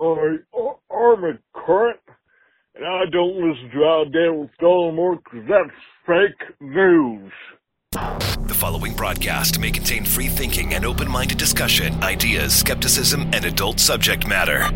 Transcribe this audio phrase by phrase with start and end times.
[0.00, 0.04] I,
[0.56, 2.00] uh, I'm a current,
[2.74, 4.50] and I don't listen to Al Dan with
[5.24, 5.70] because that's
[6.06, 7.32] fake news.
[7.92, 13.80] The following broadcast may contain free thinking and open minded discussion, ideas, skepticism, and adult
[13.80, 14.70] subject matter.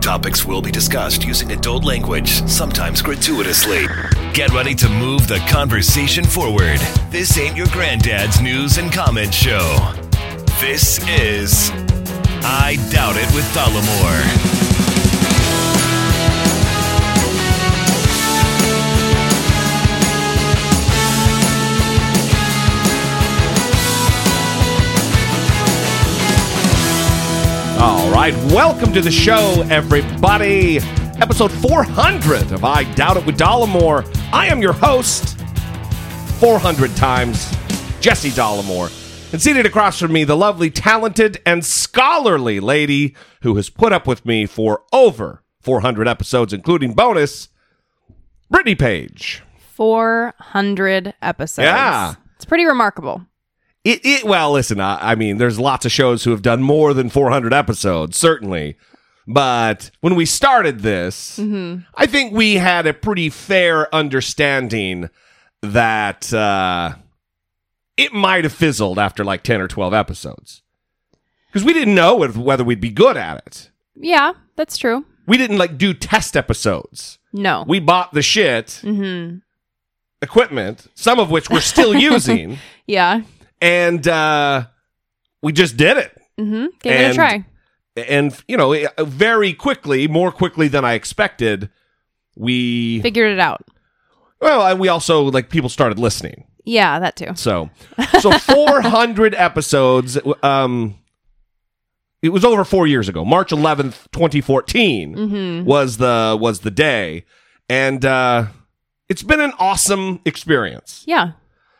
[0.00, 3.86] Topics will be discussed using adult language, sometimes gratuitously.
[4.32, 6.78] Get ready to move the conversation forward.
[7.10, 9.92] This ain't your granddad's news and comment show.
[10.60, 11.70] This is
[12.42, 14.58] I Doubt It with Dollemore.
[27.80, 30.78] All right, welcome to the show, everybody.
[31.20, 34.04] Episode 400 of I Doubt It with Dollemore.
[34.32, 35.38] I am your host,
[36.40, 37.50] 400 times,
[38.00, 39.07] Jesse Dollemore.
[39.30, 44.06] And seated across from me, the lovely, talented, and scholarly lady who has put up
[44.06, 47.48] with me for over 400 episodes, including bonus,
[48.48, 49.42] Brittany Page.
[49.74, 51.66] 400 episodes.
[51.66, 52.14] Yeah.
[52.36, 53.26] It's pretty remarkable.
[53.84, 56.94] It, it well, listen, I, I mean, there's lots of shows who have done more
[56.94, 58.76] than 400 episodes, certainly.
[59.26, 65.10] But when we started this, I think we had a pretty fair understanding
[65.60, 66.94] that uh,
[67.98, 70.62] it might have fizzled after like 10 or 12 episodes.
[71.48, 73.70] Because we didn't know if, whether we'd be good at it.
[73.96, 75.04] Yeah, that's true.
[75.26, 77.18] We didn't like do test episodes.
[77.32, 77.64] No.
[77.68, 78.80] We bought the shit
[80.22, 83.22] equipment, some of which we're still using, yeah.
[83.60, 84.66] and uh,
[85.42, 86.16] we just did it.
[86.38, 86.66] Mm-hmm.
[86.80, 87.44] Gave it a try.
[87.96, 91.68] and you know uh, very quickly more quickly than i expected
[92.36, 93.66] we Figured it out.
[94.40, 97.32] well and we also like people started listening Yeah, that too.
[97.34, 97.70] so
[98.20, 100.94] so 400 episodes um
[102.22, 107.24] it was over four years ago march 11th 2014 was the was the day
[107.68, 108.46] and uh
[109.08, 111.32] it's been an awesome experience Yeah.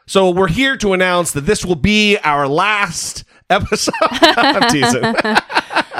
[0.06, 5.02] so we're here to announce that this will be our last episode I'm teasing.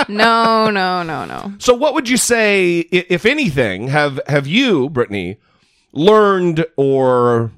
[0.09, 1.53] No, no, no, no.
[1.59, 5.37] So, what would you say, if anything, have have you, Brittany,
[5.93, 7.50] learned or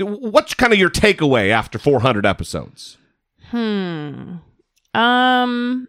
[0.00, 2.98] what's kind of your takeaway after 400 episodes?
[3.50, 4.36] Hmm.
[4.94, 5.88] Um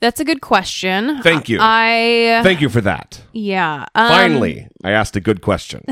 [0.00, 1.22] That's a good question.
[1.22, 1.58] Thank you.
[1.60, 3.22] I Thank you for that.
[3.32, 3.86] yeah.
[3.94, 5.84] Um, Finally, I asked a good question.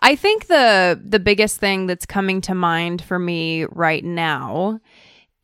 [0.00, 4.80] I think the the biggest thing that's coming to mind for me right now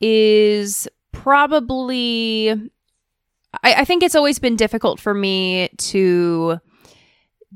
[0.00, 2.50] is probably
[3.62, 6.60] I, I think it's always been difficult for me to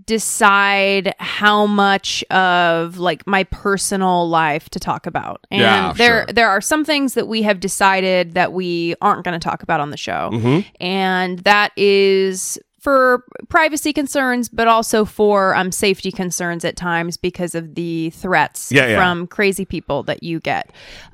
[0.06, 5.46] decide how much of like my personal life to talk about.
[5.50, 6.32] And Yeah, there sure.
[6.32, 9.80] there are some things that we have decided that we aren't going to talk about
[9.80, 10.30] on the show.
[10.32, 10.60] Mm-hmm.
[10.80, 17.54] And that is for privacy concerns, but also for um, safety concerns at times because
[17.54, 18.96] of the threats Yeah, yeah.
[18.96, 20.70] from crazy people that you get.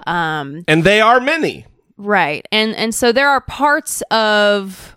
[0.06, 1.66] Um, And they are many.
[1.96, 2.46] Right.
[2.50, 4.96] And and so there are parts of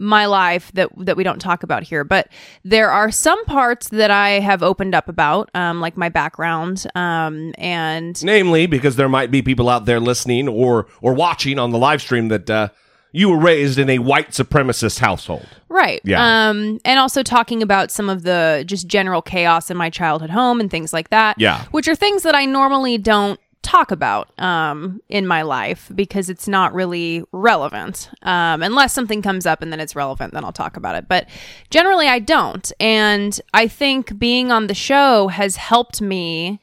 [0.00, 2.28] my life that that we don't talk about here, but
[2.64, 7.54] there are some parts that I have opened up about, um, like my background, um,
[7.58, 11.78] and Namely, because there might be people out there listening or or watching on the
[11.78, 12.68] live stream that uh,
[13.12, 15.46] you were raised in a white supremacist household.
[15.68, 16.48] right, Yeah.
[16.48, 20.58] um, and also talking about some of the just general chaos in my childhood home
[20.58, 21.36] and things like that.
[21.38, 21.64] Yeah.
[21.70, 26.46] which are things that I normally don't talk about um, in my life because it's
[26.46, 28.10] not really relevant.
[28.22, 31.08] Um, unless something comes up and then it's relevant, then I'll talk about it.
[31.08, 31.28] But
[31.70, 32.70] generally, I don't.
[32.78, 36.60] And I think being on the show has helped me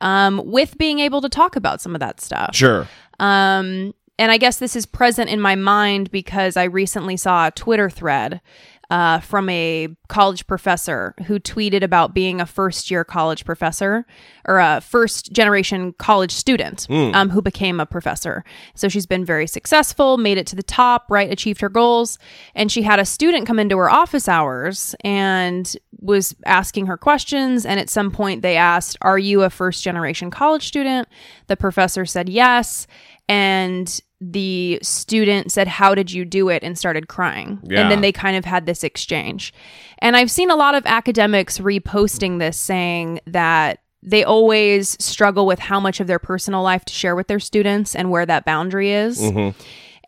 [0.00, 2.54] um, with being able to talk about some of that stuff.
[2.54, 2.86] Sure.
[3.18, 7.50] Um, and I guess this is present in my mind because I recently saw a
[7.50, 8.40] Twitter thread
[8.92, 14.04] uh, from a college professor who tweeted about being a first year college professor
[14.46, 18.44] or a first generation college student um, who became a professor.
[18.74, 21.32] So she's been very successful, made it to the top, right?
[21.32, 22.18] Achieved her goals.
[22.54, 27.64] And she had a student come into her office hours and was asking her questions.
[27.64, 31.08] And at some point, they asked, Are you a first generation college student?
[31.46, 32.86] The professor said yes.
[33.26, 36.62] And the student said, How did you do it?
[36.62, 37.58] and started crying.
[37.64, 37.80] Yeah.
[37.80, 39.52] And then they kind of had this exchange.
[39.98, 45.58] And I've seen a lot of academics reposting this saying that they always struggle with
[45.58, 48.92] how much of their personal life to share with their students and where that boundary
[48.92, 49.20] is.
[49.20, 49.58] Mm-hmm.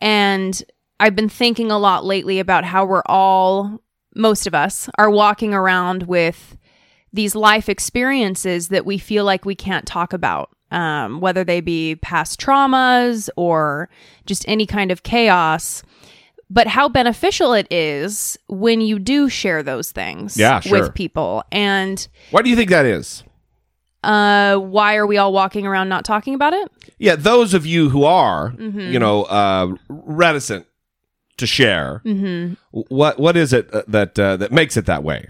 [0.01, 0.63] And
[0.99, 3.81] I've been thinking a lot lately about how we're all,
[4.15, 6.57] most of us, are walking around with
[7.13, 11.95] these life experiences that we feel like we can't talk about, um, whether they be
[11.95, 13.89] past traumas or
[14.25, 15.83] just any kind of chaos.
[16.49, 20.81] but how beneficial it is when you do share those things Yeah, sure.
[20.81, 21.43] with people.
[21.51, 23.23] And Why do you think that is?
[24.03, 26.69] uh, why are we all walking around not talking about it?
[26.99, 28.79] Yeah, those of you who are, Mm-hmm.
[28.93, 30.67] you know, uh, reticent
[31.37, 32.53] to share, Mm-hmm.
[32.71, 35.27] what what is it uh, that uh, that makes it that way?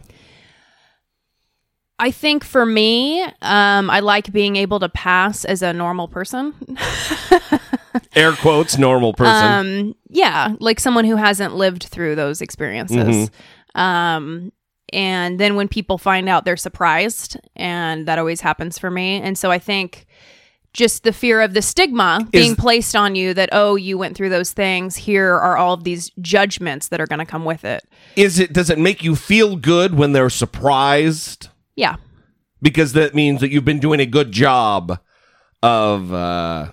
[1.97, 6.53] I think for me, um, I like being able to pass as a normal person.
[8.15, 9.45] Air quotes, normal person.
[9.45, 13.30] Um, yeah, like someone who hasn't lived through those experiences.
[13.75, 14.51] Um,
[14.92, 19.21] and then when people find out, they're surprised, and that always happens for me.
[19.21, 20.06] And so I think
[20.74, 24.30] just the fear of the stigma being placed on you that oh, you went through
[24.30, 24.97] those things.
[24.97, 27.88] Here are all of these judgments that are going to come with it.
[28.18, 31.47] is it does it make you feel good when they're surprised?
[31.75, 31.98] Yeah,
[32.62, 35.00] Because that means that you've been doing a good job
[35.62, 36.72] of uh,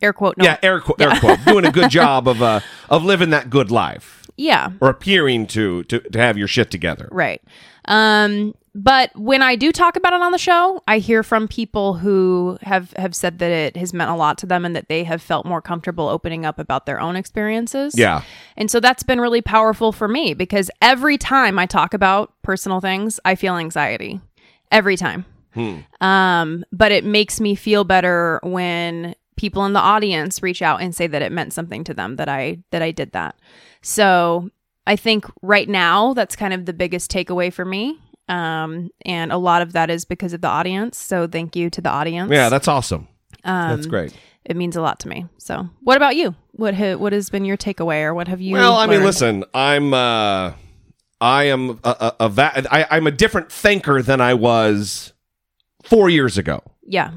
[0.00, 0.36] air quote.
[0.38, 0.44] No.
[0.44, 2.60] yeah, air, qu- air quote, doing a good job of uh,
[2.90, 4.70] of living that good life yeah.
[4.80, 7.08] or appearing to to to have your shit together.
[7.10, 7.40] Right.
[7.86, 11.94] Um, but when I do talk about it on the show, I hear from people
[11.94, 15.04] who have have said that it has meant a lot to them and that they
[15.04, 17.98] have felt more comfortable opening up about their own experiences.
[17.98, 18.22] Yeah.
[18.56, 22.80] And so that's been really powerful for me because every time I talk about personal
[22.80, 24.20] things, I feel anxiety.
[24.70, 25.26] Every time.
[26.00, 30.94] Um, but it makes me feel better when people in the audience reach out and
[30.94, 33.36] say that it meant something to them that I that I did that.
[33.82, 34.50] So
[34.86, 37.98] I think right now that's kind of the biggest takeaway for me.
[38.28, 40.96] Um, and a lot of that is because of the audience.
[40.98, 42.30] So thank you to the audience.
[42.30, 43.08] Yeah, that's awesome.
[43.44, 44.14] Um, That's great.
[44.44, 45.26] It means a lot to me.
[45.38, 46.34] So what about you?
[46.52, 49.44] What ha- what has been your takeaway or what have you Well, I mean, listen,
[49.54, 50.52] I'm uh
[51.20, 55.12] I am a, a, a va- I, I'm a different thinker than I was
[55.84, 56.62] four years ago.
[56.84, 57.12] Yeah.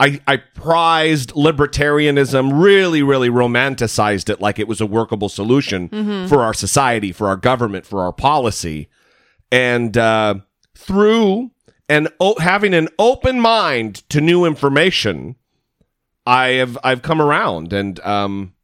[0.00, 6.42] I, I prized libertarianism, really, really romanticized it like it was a workable solution for
[6.42, 8.88] our society, for our government, for our policy.
[9.52, 10.36] And uh,
[10.74, 11.50] through
[11.88, 15.36] and o- having an open mind to new information,
[16.26, 18.54] I have I've come around, and um,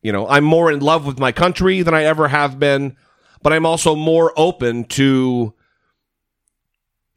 [0.00, 2.96] you know, I'm more in love with my country than I ever have been,
[3.42, 5.52] but I'm also more open to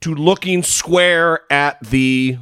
[0.02, 2.38] to looking square at the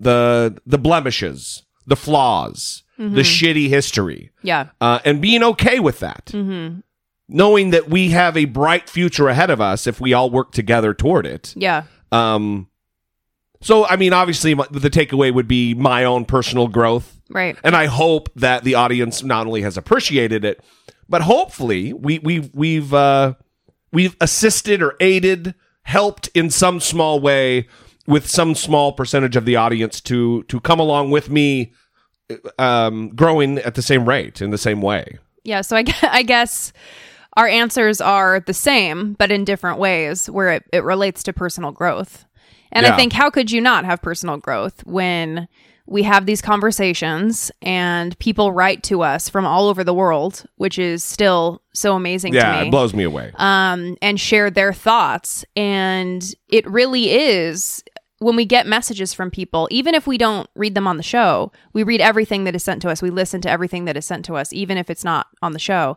[0.00, 4.68] the the blemishes, the flaws, the shitty history, Yeah.
[4.80, 6.80] uh, and being okay with that, Mm-hmm.
[7.32, 10.94] Knowing that we have a bright future ahead of us if we all work together
[10.94, 11.54] toward it.
[11.56, 11.84] Yeah.
[12.10, 12.68] Um,
[13.60, 17.56] so, I mean, obviously, my, the takeaway would be my own personal growth, Right.
[17.62, 20.60] and I hope that the audience not only has appreciated it,
[21.08, 23.34] but hopefully we we we've uh,
[23.92, 27.68] we've assisted or aided, helped in some small way
[28.06, 31.72] with some small percentage of the audience to to come along with me,
[32.58, 35.18] um, growing at the same rate in the same way.
[35.44, 35.60] Yeah.
[35.60, 36.72] So I, I guess
[37.36, 41.72] our answers are the same, but in different ways where it, it relates to personal
[41.72, 42.24] growth.
[42.72, 42.94] And Yeah.
[42.94, 45.48] I think how could you not have personal growth when
[45.86, 50.78] we have these conversations and people write to us from all over the world, which
[50.78, 52.68] is still so amazing Yeah, to me.
[52.68, 53.32] it blows me away.
[53.36, 55.44] um, and share their thoughts.
[55.56, 57.82] And it really is
[58.22, 61.52] when we get messages from people, even if we don't read them on the show,
[61.72, 63.02] we read everything that is sent to us.
[63.02, 65.58] We listen to everything that is sent to us, even if it's not on the
[65.58, 65.96] show.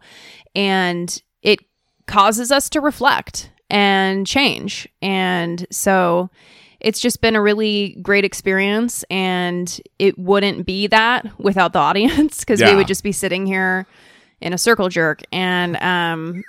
[0.55, 1.59] And it
[2.07, 4.87] causes us to reflect and change.
[5.01, 6.29] And so
[6.79, 9.03] it's just been a really great experience.
[9.09, 12.71] And it wouldn't be that without the audience because Yeah.
[12.71, 13.85] we would just be sitting here
[14.41, 15.21] in a circle jerk.
[15.31, 16.43] And, um,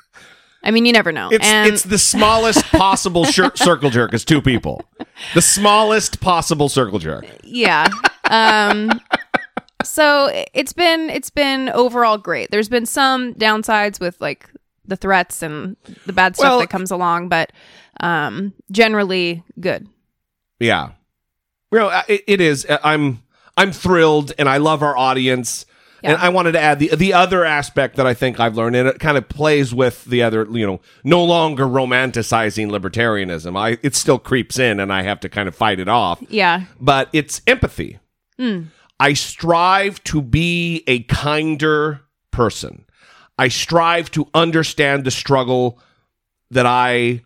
[0.66, 1.28] I mean, you never know.
[1.30, 4.84] It's and it's the smallest possible shir- circle jerk is two people.
[5.34, 7.24] The smallest possible circle jerk.
[7.44, 7.88] yeah.
[8.24, 9.00] Um,
[9.84, 12.50] so it's been it's been overall great.
[12.50, 14.50] There's been some downsides with like
[14.84, 17.52] the threats and the bad stuff Well- that comes along, but
[18.00, 19.88] um, generally good.
[20.58, 20.90] Yeah.
[21.72, 22.64] Know, it, it is.
[22.66, 23.22] Uh, I'm
[23.56, 25.66] I'm thrilled, and I love our audience.
[26.02, 28.88] And I wanted to add the the other aspect that I think I've learned, and
[28.88, 33.58] it kind of plays with the other, you know, no longer romanticizing libertarianism.
[33.58, 36.22] I it still creeps in, and I have to kind of fight it off.
[36.28, 36.64] Yeah.
[36.80, 37.98] But it's empathy.
[38.38, 38.64] Hmm.
[38.98, 42.86] I strive to be a kinder person.
[43.38, 45.78] I strive to understand the struggle
[46.50, 47.22] that I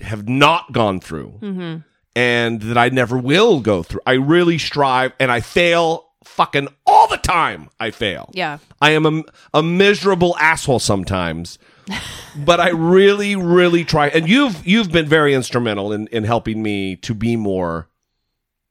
[0.00, 1.76] have not gone through mm-hmm.
[2.16, 4.00] and that I never will go through.
[4.06, 7.68] I really strive and I fail fucking all the time.
[7.80, 8.30] I fail.
[8.32, 8.58] Yeah.
[8.80, 9.22] I am a,
[9.54, 11.58] a miserable asshole sometimes.
[12.36, 14.08] but I really, really try.
[14.08, 17.88] And you've you've been very instrumental in, in helping me to be more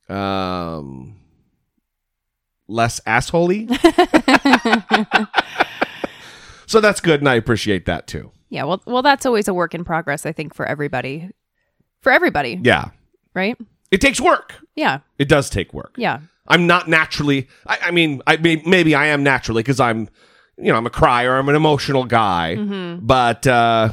[0.09, 1.17] um
[2.67, 3.67] less assholey.
[6.67, 8.31] So that's good, and I appreciate that too.
[8.49, 10.25] Yeah, well, well, that's always a work in progress.
[10.25, 11.29] I think for everybody,
[11.99, 12.91] for everybody, Yeah,
[13.33, 13.57] right?
[13.91, 14.55] it takes work.
[14.73, 15.95] Yeah, It does take work.
[15.97, 17.47] yeah, I'm not naturally.
[17.67, 20.09] I, I mean, I may, maybe I am naturally because I'm,
[20.57, 21.37] you know, I'm a crier.
[21.37, 22.55] I'm an emotional guy.
[23.01, 23.89] But uh,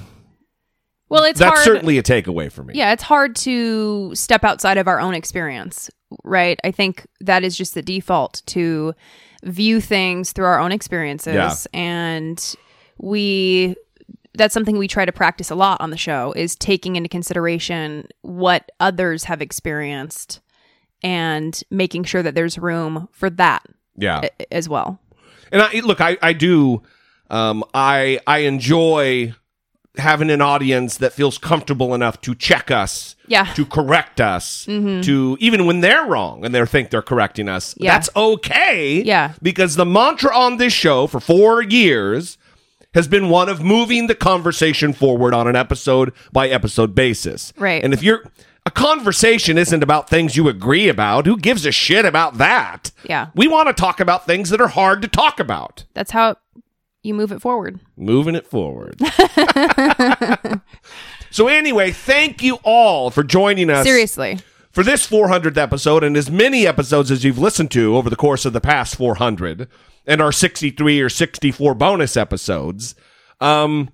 [1.08, 1.64] Well, it's that's hard.
[1.64, 2.74] certainly a takeaway for me.
[2.74, 5.90] yeah, it's hard to step outside of our own experience,
[6.24, 6.58] right?
[6.64, 8.94] I think that is just the default to
[9.44, 11.54] view things through our own experiences, Yeah.
[11.72, 12.54] and
[12.98, 13.76] we.
[14.34, 18.06] That's something we try to practice a lot on the show is taking into consideration
[18.22, 20.40] what others have experienced
[21.02, 23.62] and making sure that there's room for that
[23.96, 24.22] yeah.
[24.40, 25.00] a- as well.
[25.52, 26.82] And I look, I I do.
[27.30, 29.34] Um, I I enjoy
[29.96, 33.46] having an audience that feels comfortable enough to check us, Yeah.
[33.46, 33.54] Mm-hmm.
[33.54, 37.74] to correct us, to even when they're wrong and they think they're correcting us.
[37.78, 37.94] Yeah.
[37.94, 39.02] That's okay.
[39.02, 39.32] Yeah.
[39.42, 42.38] Because the mantra on this show for four years
[42.94, 47.52] has been one of moving the conversation forward on an episode by episode basis.
[47.58, 47.82] Right.
[47.82, 48.22] And if you're
[48.68, 52.90] a conversation isn't about things you agree about, who gives a shit about that?
[53.02, 53.28] Yeah.
[53.34, 55.86] We want to talk about things that are hard to talk about.
[55.94, 56.36] That's how
[57.02, 57.80] you move it forward.
[57.96, 59.00] Moving it forward.
[61.30, 64.38] so, anyway, thank you all for joining us Seriously.
[64.70, 68.44] for this 400th episode and as many episodes as you've listened to over the course
[68.44, 69.66] of the past 400
[70.06, 72.94] and our 63 or 64 bonus episodes.
[73.40, 73.88] Um,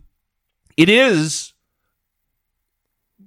[0.77, 1.54] it is.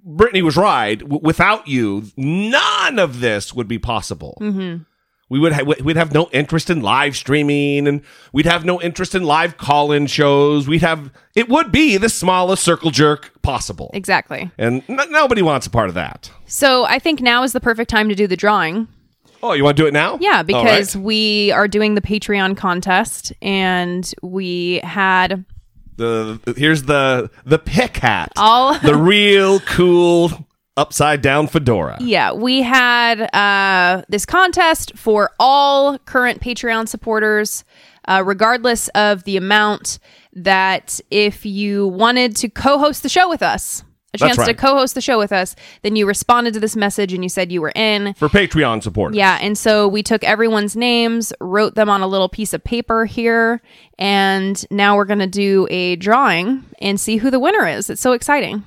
[0.07, 0.97] Brittany was right.
[0.99, 4.37] W- without you, none of this would be possible.
[4.39, 4.83] Mm-hmm.
[5.29, 9.13] We would ha- we'd have no interest in live streaming, and we'd have no interest
[9.13, 10.69] in live call-in shows.
[10.69, 14.49] We'd have it would be the smallest circle jerk possible, Exactly.
[14.57, 16.31] and n- nobody wants a part of that.
[16.45, 18.87] So I think now is the perfect time to do the drawing.
[19.43, 20.17] Oh, you want to do it now?
[20.21, 21.03] Yeah, because right.
[21.03, 25.43] we are doing the Patreon contest and we had
[25.98, 31.98] the here's the the pick hat, all the real cool upside down fedora.
[32.00, 37.63] Yeah, we had uh, this contest for all current Patreon supporters,
[38.08, 40.00] uh, regardless of the amount.
[40.34, 44.95] That if you wanted to co-host the show with us, a That's chance to co-host
[44.95, 47.73] the show with us, then you responded to this message and you said you were
[47.75, 48.13] in.
[48.13, 49.13] For Patreon support.
[49.13, 53.05] Yeah, and so we took everyone's names, wrote them on a little piece of paper
[53.05, 53.61] here,
[53.99, 57.89] and now we're going to do a drawing and see who the winner is.
[57.89, 58.63] It's so exciting.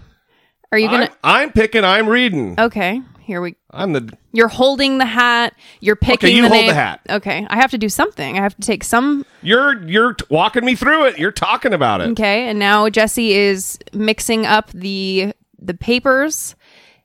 [0.73, 2.61] Are you going I'm, to I'm picking, I'm reading.
[2.61, 3.01] Okay,
[3.31, 5.55] here we I'm the You're holding the hat.
[5.79, 7.01] You're picking Okay, you the hold the hat.
[7.09, 8.37] Okay, I have to do something.
[8.37, 9.25] I have to take some.
[9.41, 11.19] you're you're t- walking me through it.
[11.19, 12.09] You're talking about it.
[12.11, 16.57] Okay, and now Jesse is mixing up the the papers,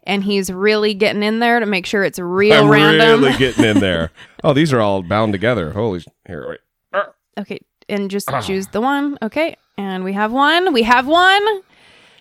[0.04, 3.22] and he's really getting in there to make sure it's real I'm random.
[3.24, 4.12] really getting in there.
[4.44, 5.74] Oh, these are all bound together.
[5.74, 6.60] Holy sh- here, wait.
[7.38, 9.20] Okay, and just choose the one.
[9.22, 10.74] Okay, and we have one.
[10.74, 11.44] We have one.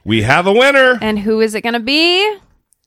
[0.07, 2.37] We have a winner, And who is it going to be?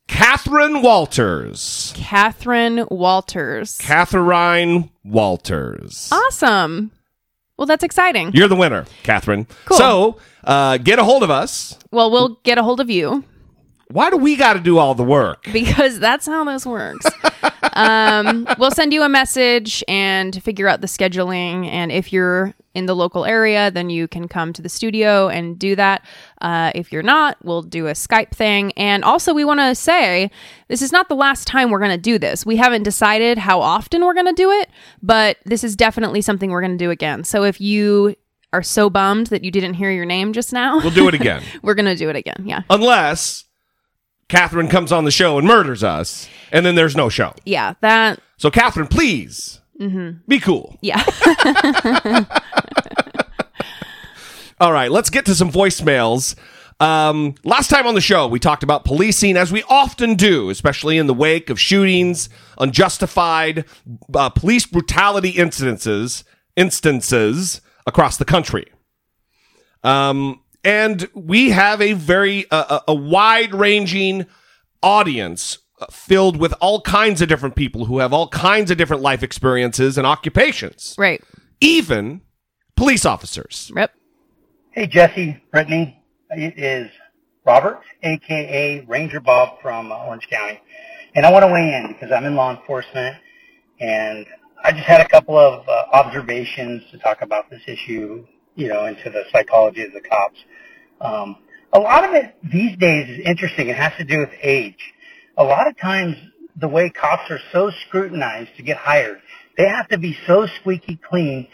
[0.08, 1.94] Catherine Walters.
[1.96, 3.78] Catherine Walters.
[3.78, 6.10] Catherine Walters.
[6.12, 6.92] awesome.
[7.58, 8.32] Well, that's exciting.
[8.34, 9.48] You're the winner, Catherine.
[9.66, 9.78] Cool.
[9.78, 11.78] So uh, get a hold of us.
[11.92, 13.24] Well, we'll get a hold of you.
[13.90, 15.44] Why do we got to do all the work?
[15.52, 17.06] because that's how this works.
[17.74, 21.66] um, we'll send you a message and figure out the scheduling.
[21.68, 25.57] And if you're in the local area, then you can come to the studio and
[25.57, 26.05] do that.
[26.41, 28.72] Uh, if you're not, we'll do a Skype thing.
[28.77, 30.29] And also, we want to say
[30.67, 32.46] this is not the last time we're going to do this.
[32.46, 34.69] We haven't decided how often we're going to do it,
[35.01, 37.24] but this is definitely something we're going to do again.
[37.24, 38.15] So if you
[38.53, 41.41] are so bummed that you didn't hear your name just now, We'll do it again.
[41.63, 42.43] we're going to do it again.
[42.46, 42.62] Yeah.
[42.69, 43.46] Unless
[44.29, 47.34] Catherine comes on the show and murders us, and then there's no show.
[47.43, 47.74] Yeah.
[47.81, 49.62] That, So, Catherine, please
[50.27, 50.77] be cool.
[50.81, 51.03] yeah.
[54.60, 56.36] All right, let's get to some voicemails.
[56.79, 60.98] Um, last time on the show, we talked about policing, as we often do, especially
[60.98, 62.29] in the wake of shootings,
[62.60, 63.65] unjustified
[64.13, 66.24] uh, police brutality incidences,
[66.55, 68.65] instances across the country.
[69.84, 74.25] Um, and we have a very uh, a, a wide-ranging
[74.84, 75.60] audience
[75.91, 79.98] filled with all kinds of different people who have all kinds of different life experiences
[79.98, 81.22] and occupations, right.
[81.62, 82.22] even
[82.75, 83.72] police officers.
[83.75, 83.91] Yep.
[84.72, 86.03] Hey, Jesse, Brittany.
[86.29, 86.91] It is
[87.46, 90.60] Robert, aka Ranger Bob from uh, Orange County.
[91.15, 93.15] And I want to weigh in because I'm in law enforcement
[93.79, 94.25] and
[94.63, 98.86] I just had a couple of uh, observations to talk about this issue, you know,
[98.86, 100.38] into the psychology of the cops.
[101.00, 101.38] Um,
[101.74, 103.69] a lot of it these days is interesting.
[103.69, 104.93] It has to do with age.
[105.38, 106.17] A lot of times
[106.56, 109.22] the way cops are so scrutinized to get hired,
[109.58, 111.48] they have to be so squeaky clean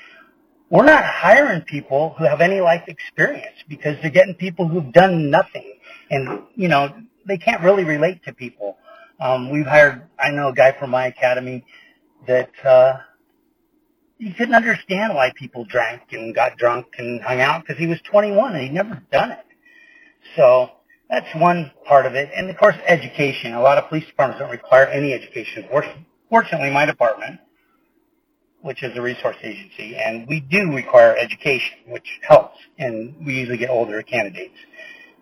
[0.74, 5.30] we're not hiring people who have any life experience because they're getting people who've done
[5.30, 5.72] nothing
[6.10, 6.92] and, you know,
[7.28, 8.78] they can't really relate to people.
[9.20, 11.64] Um, we've hired, I know a guy from my academy
[12.26, 12.98] that, uh,
[14.18, 18.02] he couldn't understand why people drank and got drunk and hung out because he was
[18.02, 19.46] 21 and he'd never done it.
[20.36, 20.72] So
[21.14, 22.32] that's one part of it.
[22.36, 23.54] And of course, education.
[23.54, 25.70] A lot of police departments don't require any education.
[26.28, 27.40] Fortunately, my department,
[28.62, 33.60] which is a resource agency, and we do require education, which helps, and we usually
[33.60, 34.58] get older candidates.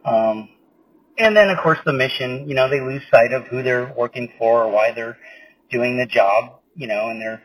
[0.06, 0.48] Um,
[1.18, 4.32] and then, of course, the mission, you know, they lose sight of who they're working
[4.38, 5.18] for or why they're
[5.70, 7.44] doing the job, you know, and they're,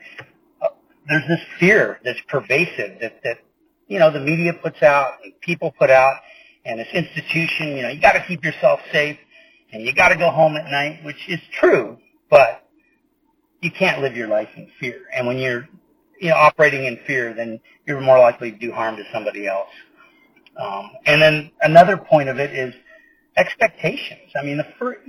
[0.62, 0.68] uh,
[1.08, 3.38] there's this fear that's pervasive that, that,
[3.88, 6.20] you know, the media puts out and people put out
[6.66, 9.18] and this institution, you know, you gotta keep yourself safe
[9.72, 12.68] and you gotta go home at night, which is true, but
[13.60, 15.02] you can't live your life in fear.
[15.14, 15.68] And when you're
[16.20, 19.68] you know, operating in fear, then you're more likely to do harm to somebody else.
[20.58, 22.74] Um, and then another point of it is
[23.36, 24.30] expectations.
[24.40, 25.00] I mean, the first,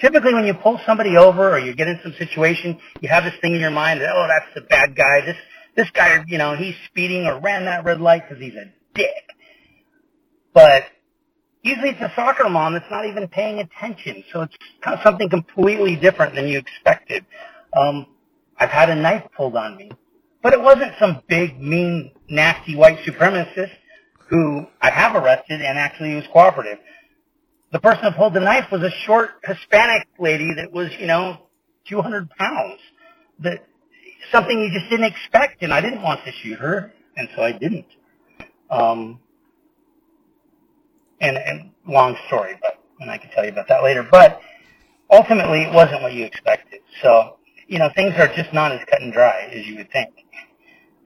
[0.00, 3.34] typically when you pull somebody over or you get in some situation, you have this
[3.40, 5.20] thing in your mind that, oh, that's the bad guy.
[5.20, 5.36] This,
[5.76, 9.30] this guy, you know, he's speeding or ran that red light because he's a dick.
[10.54, 10.84] But
[11.64, 14.22] usually it's a soccer mom that's not even paying attention.
[14.32, 17.24] So it's kind of something completely different than you expected.
[17.76, 18.06] Um,
[18.58, 19.90] I've had a knife pulled on me.
[20.42, 23.70] But it wasn't some big, mean, nasty white supremacist
[24.28, 26.78] who I have arrested and actually was cooperative.
[27.72, 31.38] The person who pulled the knife was a short Hispanic lady that was, you know,
[31.88, 32.80] 200 pounds.
[33.40, 33.66] That
[34.30, 37.52] something you just didn't expect, and I didn't want to shoot her, and so I
[37.52, 37.86] didn't.
[38.70, 39.20] Um,
[41.24, 44.06] and, and long story, but and I can tell you about that later.
[44.08, 44.40] But
[45.10, 46.80] ultimately, it wasn't what you expected.
[47.02, 50.10] So you know, things are just not as cut and dry as you would think.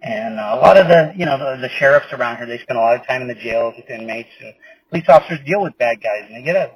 [0.03, 2.79] And uh, a lot of the, you know, the, the sheriffs around here, they spend
[2.79, 4.55] a lot of time in the jails with inmates, and
[4.91, 6.71] police officers deal with bad guys, and they get a,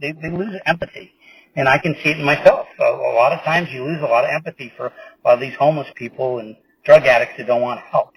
[0.00, 1.12] they, they lose empathy.
[1.54, 2.66] And I can see it in myself.
[2.78, 4.92] A, a lot of times you lose a lot of empathy for a
[5.24, 8.12] lot of these homeless people and drug addicts that don't want help.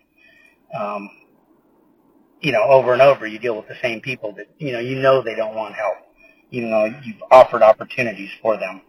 [0.77, 1.09] Um,
[2.41, 4.95] you know, over and over you deal with the same people that, you know, you
[4.95, 5.97] know they don't want help,
[6.51, 8.81] even though you've offered opportunities for them.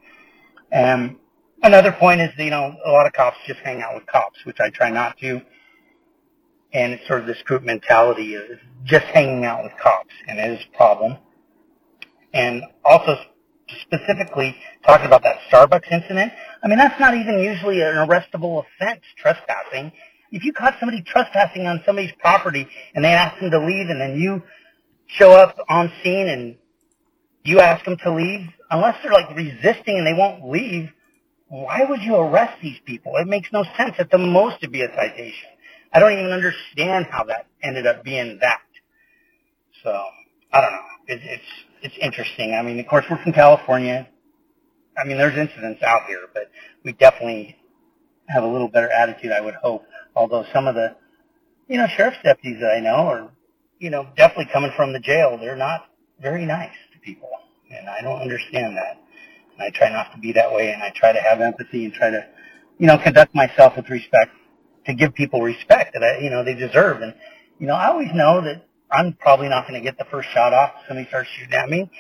[0.70, 1.16] And
[1.62, 4.60] another point is, you know, a lot of cops just hang out with cops, which
[4.60, 5.42] I try not to
[6.72, 8.42] and it's sort of this group mentality of
[8.84, 11.16] just hanging out with cops, and it is a problem.
[12.32, 13.18] And also
[13.82, 16.32] specifically talking about that Starbucks incident,
[16.62, 19.92] I mean, that's not even usually an arrestable offense, trespassing.
[20.31, 24.01] If you caught somebody trespassing on somebody's property and they ask them to leave and
[24.01, 24.43] then you
[25.07, 26.57] show up on scene and
[27.45, 30.90] you ask them to leave, unless they're like resisting and they won't leave,
[31.49, 33.16] why would you arrest these people?
[33.16, 33.97] It makes no sense.
[33.99, 35.49] At the most, it'd be a citation.
[35.93, 38.61] I don't even understand how that ended up being that.
[39.83, 39.90] So
[40.53, 40.79] I don't know.
[41.09, 41.45] It, it's
[41.83, 42.55] it's interesting.
[42.55, 44.07] I mean, of course, we're from California.
[44.97, 46.51] I mean, there's incidents out here, but
[46.85, 47.57] we definitely
[48.29, 49.85] have a little better attitude, I would hope.
[50.14, 50.96] Although some of the,
[51.68, 53.31] you know, sheriff's deputies that I know are,
[53.79, 55.38] you know, definitely coming from the jail.
[55.40, 55.87] They're not
[56.20, 57.31] very nice to people,
[57.70, 58.99] and I don't understand that.
[59.53, 61.94] And I try not to be that way, and I try to have empathy and
[61.94, 62.27] try to,
[62.79, 64.33] you know, conduct myself with respect
[64.87, 67.03] to give people respect that I, you know they deserve.
[67.03, 67.14] And
[67.59, 70.53] you know, I always know that I'm probably not going to get the first shot
[70.53, 71.90] off if somebody starts shooting at me,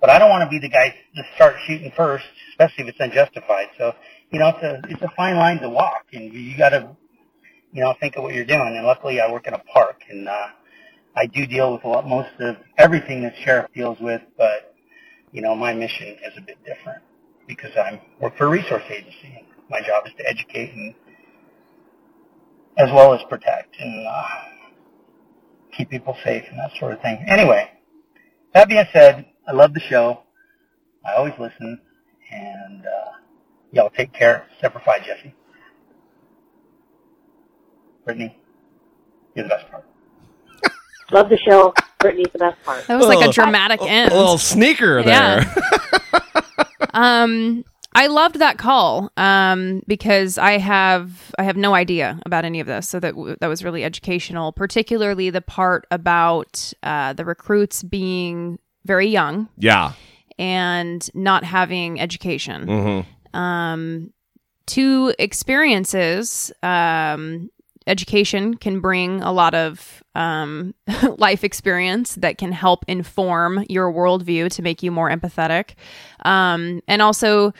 [0.00, 3.00] but I don't want to be the guy to start shooting first, especially if it's
[3.00, 3.68] unjustified.
[3.78, 3.94] So
[4.30, 6.96] you know, it's a it's a fine line to walk, and you got to
[7.72, 8.74] you know think of what you're doing.
[8.76, 10.48] And luckily, I work in a park, and uh,
[11.16, 14.74] I do deal with a lot, most of everything that sheriff deals with, but
[15.30, 17.02] you know, my mission is a bit different
[17.46, 19.46] because I work for a resource agency.
[19.70, 20.94] My job is to educate and
[22.78, 24.24] as well as protect and uh,
[25.76, 27.24] keep people safe and that sort of thing.
[27.28, 27.70] Anyway,
[28.54, 30.20] that being said, I love the show.
[31.04, 31.80] I always listen,
[32.30, 33.10] and uh,
[33.72, 34.46] y'all take care.
[34.60, 35.34] Semper Fi, Jesse.
[38.04, 38.36] Brittany,
[39.34, 39.84] you're the best part.
[41.12, 41.74] Love the show.
[41.98, 42.86] Brittany's the best part.
[42.86, 44.12] That was like a dramatic end.
[44.12, 45.42] A little sneaker there.
[45.42, 46.20] Yeah.
[46.94, 52.60] um, I loved that call um, because I have I have no idea about any
[52.60, 54.52] of this, so that that was really educational.
[54.52, 59.92] Particularly the part about uh, the recruits being very young, yeah,
[60.38, 62.66] and not having education.
[62.66, 63.38] Mm-hmm.
[63.38, 64.12] Um,
[64.66, 66.50] two experiences.
[66.62, 67.50] Um,
[67.86, 70.74] education can bring a lot of um,
[71.18, 75.74] life experience that can help inform your worldview to make you more empathetic,
[76.24, 77.52] um, and also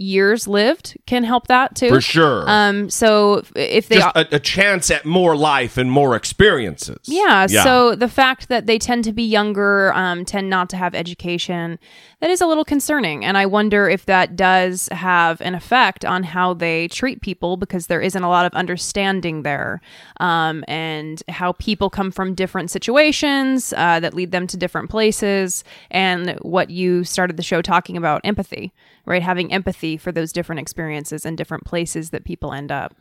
[0.00, 1.90] years lived can help that too.
[1.90, 2.44] For sure.
[2.48, 7.00] Um, so if they Just a, a chance at more life and more experiences.
[7.04, 10.94] Yeah, So the fact that they tend to be younger, um, tend not to have
[10.94, 11.78] education,
[12.20, 13.24] that is a little concerning.
[13.24, 17.86] And I wonder if that does have an effect on how they treat people because
[17.86, 19.80] there isn't a lot of understanding there.
[20.18, 25.64] Um, and how people come from different situations uh, that lead them to different places.
[25.90, 28.72] And what you started the show talking about empathy,
[29.06, 29.22] right?
[29.22, 32.94] Having empathy for those different experiences and different places that people end up.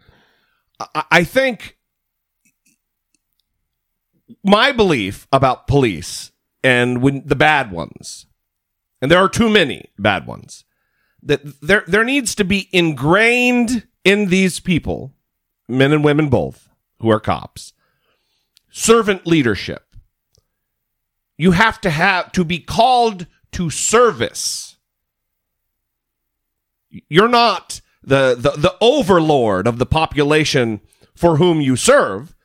[1.12, 1.78] I- think
[4.44, 6.32] my belief about police
[6.64, 8.26] and when the bad ones,
[9.02, 10.66] and there are too many bad ones,
[11.22, 15.14] that there there needs to be ingrained in these people,
[15.68, 17.74] men and women both, who are cops,
[18.72, 19.96] servant leadership.
[21.38, 24.69] You have to have to be called to service.
[27.10, 30.82] You're not the, the, the overlord of the population
[31.16, 32.36] for whom you serve.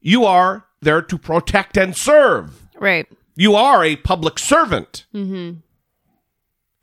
[0.00, 2.62] You are there to protect and serve.
[2.78, 3.06] Right.
[3.36, 5.06] You are a public servant.
[5.14, 5.58] Mm-hmm.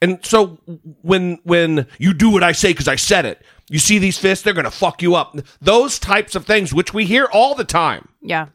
[0.02, 0.60] And so
[1.02, 4.44] when when you do what I say because I said it, you see these fists,
[4.44, 5.38] they're gonna fuck you up.
[5.60, 8.48] Those types of things, which we hear all the time, Yeah.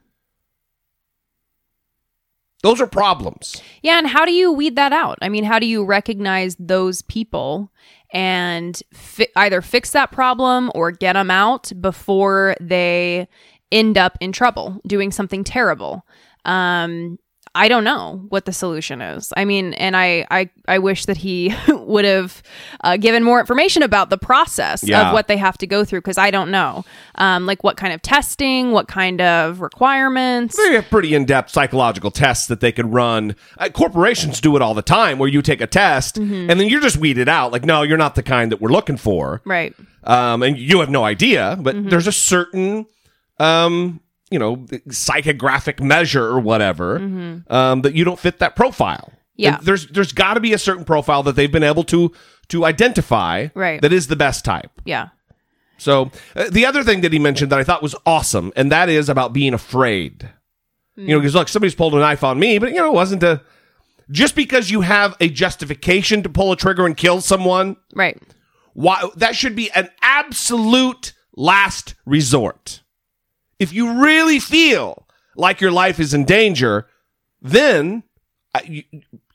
[2.63, 3.61] those are problems.
[3.83, 5.19] Yeah, and how do you weed that out?
[5.21, 7.71] I mean, how do you recognize those people
[8.15, 13.29] and fi- either fix that problem or get them out before they
[13.73, 16.07] end up in trouble doing something terrible?
[16.45, 17.19] Um,
[17.57, 19.33] I don't know what the solution is.
[19.37, 22.43] I mean, and I I, I wish that he would have
[22.83, 25.09] uh, given more information about the process Yeah.
[25.09, 27.93] of what they have to go through because I don't know, um, like what kind
[27.93, 30.57] of testing, what kind of requirements.
[30.57, 33.37] They have pretty in-depth psychological tests that they could run.
[33.59, 36.81] Uh, corporations do it all the time, where you take a test and then you're
[36.81, 37.53] just weeded out.
[37.53, 39.43] Like, no, you're not the kind that we're looking for.
[39.45, 39.75] Right.
[40.05, 42.87] um, and you have no idea, but there's a certain,
[43.39, 44.01] um,
[44.35, 44.57] you know,
[44.89, 46.97] psychographic measure or whatever
[47.49, 49.13] um, that you don't fit that profile.
[49.37, 49.57] Yeah.
[49.59, 52.13] And there's there's got to be a certain profile that they've been able to
[52.49, 53.81] to identify Right.
[53.83, 54.71] that is the best type.
[54.85, 55.09] Yeah.
[55.79, 58.89] So uh, the other thing that he mentioned that I thought was awesome, and that
[58.89, 60.29] is about being afraid.
[60.97, 63.23] You know, because look, somebody's pulled a knife on me, but you know, it wasn't
[63.25, 63.41] a.
[64.11, 68.21] Just because you have a justification to pull a trigger and kill someone, Right.
[68.75, 72.83] why that should be an absolute last resort.
[73.59, 76.87] If you really feel like your life is in danger,
[77.41, 78.03] then
[78.55, 78.61] uh,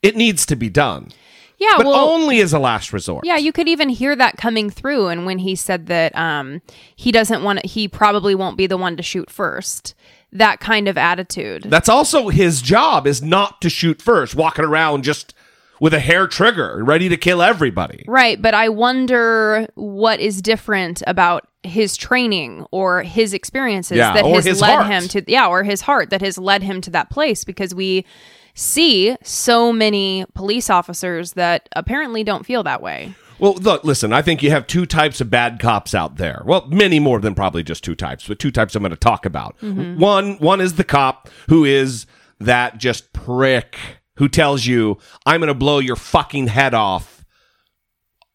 [0.02, 1.12] it needs to be done.
[1.58, 1.74] Yeah.
[1.76, 3.26] But well, only as a last resort.
[3.26, 5.08] Yeah, you could even hear that coming through.
[5.08, 6.62] And when he said that um,
[6.96, 9.94] he doesn't want, he probably won't be the one to shoot first.
[10.32, 11.64] That kind of attitude.
[11.64, 15.34] That's also his job is not to shoot first, walking around just
[15.80, 18.04] with a hair trigger, ready to kill everybody.
[18.08, 18.42] right.
[18.42, 24.62] But I wonder what is different about his training or his experiences Yeah, that has
[24.62, 24.88] led heart.
[24.88, 28.06] him to, yeah, or his heart that has led him to that place because we
[28.54, 33.14] see so many police officers that apparently don't feel that way.
[33.40, 36.44] Well, look, listen, I think you have two types of bad cops out there.
[36.46, 39.26] Well, many more than probably just two types, but two types I'm going to talk
[39.26, 39.58] about.
[39.60, 39.98] Mm-hmm.
[40.00, 42.06] One, one is the cop who is
[42.40, 43.78] that just prick
[44.20, 47.26] who tells you, I'm going to blow your fucking head off.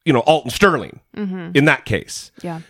[0.04, 1.52] You know, Alton Sterling mm-hmm.
[1.54, 2.30] in that case.
[2.42, 2.60] Yeah.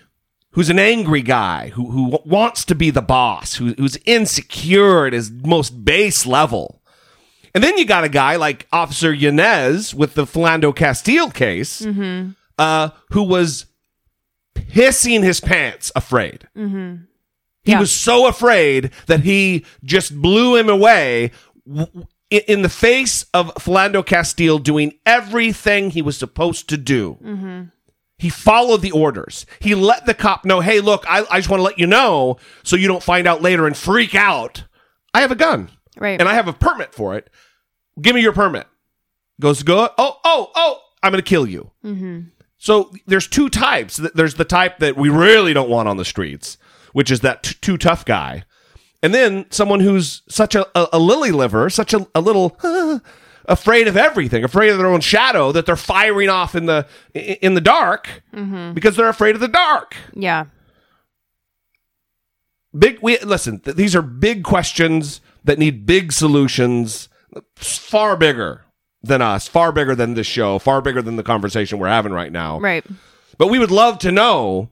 [0.51, 5.13] Who's an angry guy who, who wants to be the boss, who, who's insecure at
[5.13, 6.81] his most base level.
[7.55, 12.31] And then you got a guy like Officer Yanez with the Philando Castile case, mm-hmm.
[12.59, 13.67] uh, who was
[14.55, 16.49] pissing his pants afraid.
[16.57, 17.05] Mm-hmm.
[17.65, 17.81] He Yeah.
[17.81, 21.31] was so afraid that he just blew him away
[21.67, 27.19] w- in the face of Philando Castile doing everything he was supposed to do.
[27.23, 27.63] Mm-hmm.
[28.19, 29.45] He followed the orders.
[29.61, 32.39] He let the cop know, hey, look, I, I just want to let you know
[32.63, 34.65] so you don't find out later and freak out.
[35.13, 35.71] I have a gun.
[35.99, 36.19] Right.
[36.21, 37.29] And I have a permit for it.
[38.01, 38.67] Give me your permit.
[39.41, 41.71] Goes to go, oh, oh, oh, I'm going to kill you.
[41.85, 42.21] Mm-hmm.
[42.57, 43.97] So there's two types.
[44.15, 46.57] There's the type that we really don't want on the streets,
[46.93, 48.45] which is that t- too tough guy.
[49.05, 53.01] And then someone who's such a, a, a lily liver, such a, a little uh,
[53.45, 57.53] afraid of everything, afraid of their own shadow, that they're firing off in the in
[57.53, 58.23] the dark
[58.73, 59.95] because they're afraid of the dark.
[60.15, 60.47] Yeah.
[62.77, 62.99] Big.
[63.03, 63.61] We listen.
[63.61, 67.11] Th- these are big questions that need big solutions.
[67.57, 68.65] Far bigger
[69.03, 72.33] than us, far bigger than this show, far bigger than the conversation we're having right
[72.33, 72.59] now.
[72.59, 72.87] Right.
[73.37, 74.71] But we would love to know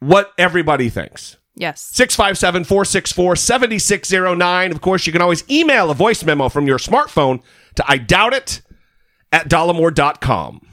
[0.00, 1.38] what everybody thinks.
[1.60, 1.82] Yes.
[1.92, 4.72] 657 464 7609.
[4.72, 7.42] Of course, you can always email a voice memo from your smartphone
[7.74, 8.62] to I doubt it
[9.30, 10.66] at dollemore.com.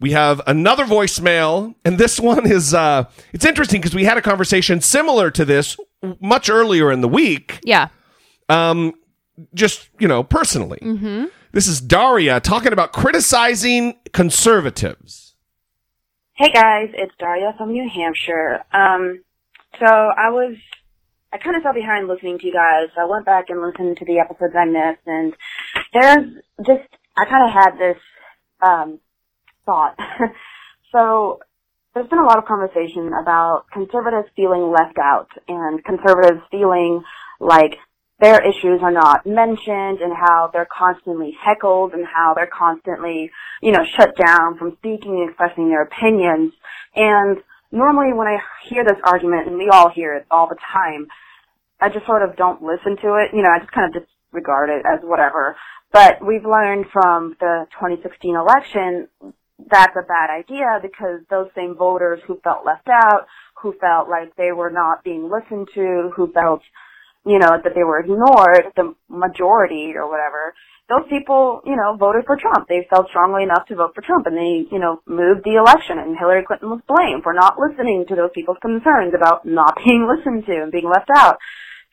[0.00, 4.22] we have another voicemail, and this one is uh, it's interesting because we had a
[4.22, 5.76] conversation similar to this
[6.20, 7.60] much earlier in the week.
[7.62, 7.88] Yeah.
[8.48, 8.94] Um,
[9.54, 10.78] just you know, personally.
[10.82, 11.26] Mm-hmm.
[11.52, 15.36] This is Daria talking about criticizing conservatives.
[16.34, 18.64] Hey guys, it's Daria from New Hampshire.
[18.72, 19.22] Um,
[19.78, 20.56] so I was,
[21.32, 22.88] I kind of fell behind listening to you guys.
[22.98, 25.34] I went back and listened to the episodes I missed, and
[25.92, 27.98] there's just, I kind of had this
[28.62, 29.00] um,
[29.66, 29.96] thought.
[30.92, 31.40] so
[31.94, 37.02] there's been a lot of conversation about conservatives feeling left out and conservatives feeling
[37.40, 37.76] like
[38.20, 43.30] their issues are not mentioned and how they're constantly heckled and how they're constantly,
[43.62, 46.52] you know, shut down from speaking and expressing their opinions.
[46.96, 47.38] And
[47.70, 51.08] normally when I hear this argument, and we all hear it all the time,
[51.80, 53.34] I just sort of don't listen to it.
[53.34, 55.56] You know, I just kind of disregard it as whatever.
[55.92, 59.08] But we've learned from the 2016 election
[59.70, 63.26] that's a bad idea because those same voters who felt left out,
[63.60, 66.62] who felt like they were not being listened to, who felt
[67.28, 70.54] you know, that they were ignored, the majority or whatever,
[70.88, 72.66] those people, you know, voted for Trump.
[72.66, 75.98] They felt strongly enough to vote for Trump and they, you know, moved the election
[75.98, 80.08] and Hillary Clinton was blamed for not listening to those people's concerns about not being
[80.08, 81.38] listened to and being left out.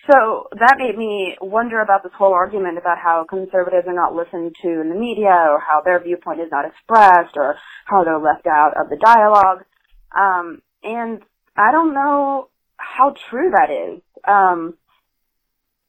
[0.09, 4.55] So that made me wonder about this whole argument about how conservatives are not listened
[4.61, 8.45] to in the media or how their viewpoint is not expressed or how they're left
[8.47, 9.65] out of the dialogue.
[10.15, 11.21] Um, and
[11.57, 14.01] I don't know how true that is.
[14.23, 14.75] Um,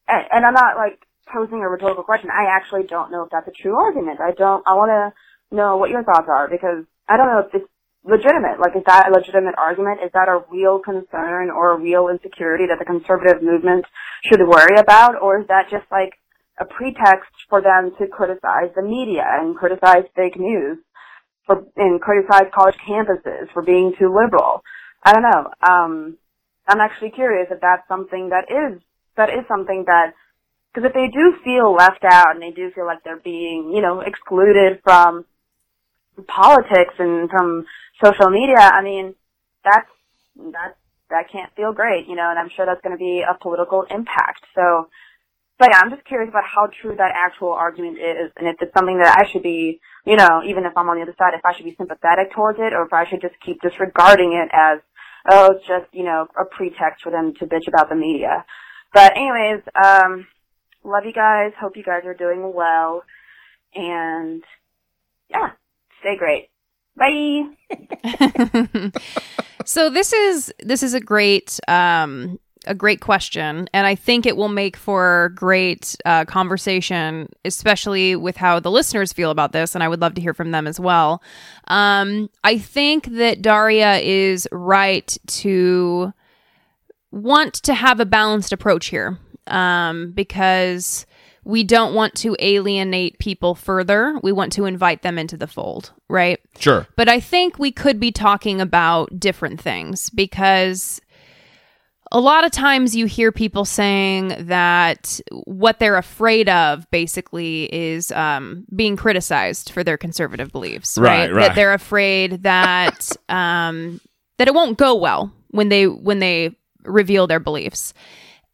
[0.08, 2.30] and, and I'm not like posing a rhetorical question.
[2.30, 4.20] I actually don't know if that's a true argument.
[4.20, 4.62] I don't.
[4.66, 7.70] I want to know what your thoughts are because I don't know if it's
[8.04, 8.60] legitimate.
[8.60, 10.00] Like, is that a legitimate argument?
[10.04, 13.84] Is that a real concern or a real insecurity that the conservative movement
[14.24, 16.14] should worry about, or is that just like
[16.58, 20.78] a pretext for them to criticize the media and criticize fake news
[21.46, 24.62] for and criticize college campuses for being too liberal?
[25.02, 25.50] I don't know.
[25.62, 26.18] Um,
[26.66, 28.80] I'm actually curious if that's something that is
[29.16, 30.12] that is something that,
[30.76, 33.80] because if they do feel left out and they do feel like they're being, you
[33.80, 35.24] know, excluded from
[36.28, 37.64] politics and from
[38.04, 39.14] social media, I mean,
[39.64, 39.88] that's,
[40.52, 40.76] that,
[41.08, 43.86] that can't feel great, you know, and I'm sure that's going to be a political
[43.88, 44.44] impact.
[44.54, 44.90] So,
[45.58, 48.74] but yeah, I'm just curious about how true that actual argument is, and if it's
[48.74, 51.44] something that I should be, you know, even if I'm on the other side, if
[51.46, 54.80] I should be sympathetic towards it, or if I should just keep disregarding it as,
[55.30, 58.44] oh, it's just, you know, a pretext for them to bitch about the media.
[58.92, 60.26] But anyways, um,
[60.86, 61.52] love you guys.
[61.60, 63.02] Hope you guys are doing well.
[63.74, 64.42] And
[65.28, 65.50] yeah,
[66.00, 66.48] stay great.
[66.96, 67.42] Bye.
[69.64, 74.36] so this is this is a great um a great question and i think it
[74.36, 79.84] will make for great uh, conversation especially with how the listeners feel about this and
[79.84, 81.22] i would love to hear from them as well
[81.68, 86.12] um, i think that daria is right to
[87.12, 91.06] want to have a balanced approach here um, because
[91.44, 94.18] we don't want to alienate people further.
[94.22, 96.40] We want to invite them into the fold, right?
[96.58, 96.88] Sure.
[96.96, 101.00] But I think we could be talking about different things because
[102.12, 108.12] a lot of times you hear people saying that what they're afraid of basically is
[108.12, 111.30] um, being criticized for their conservative beliefs, right?
[111.30, 111.48] Right, right.
[111.48, 114.00] That they're afraid that um,
[114.38, 117.92] that it won't go well when they when they reveal their beliefs.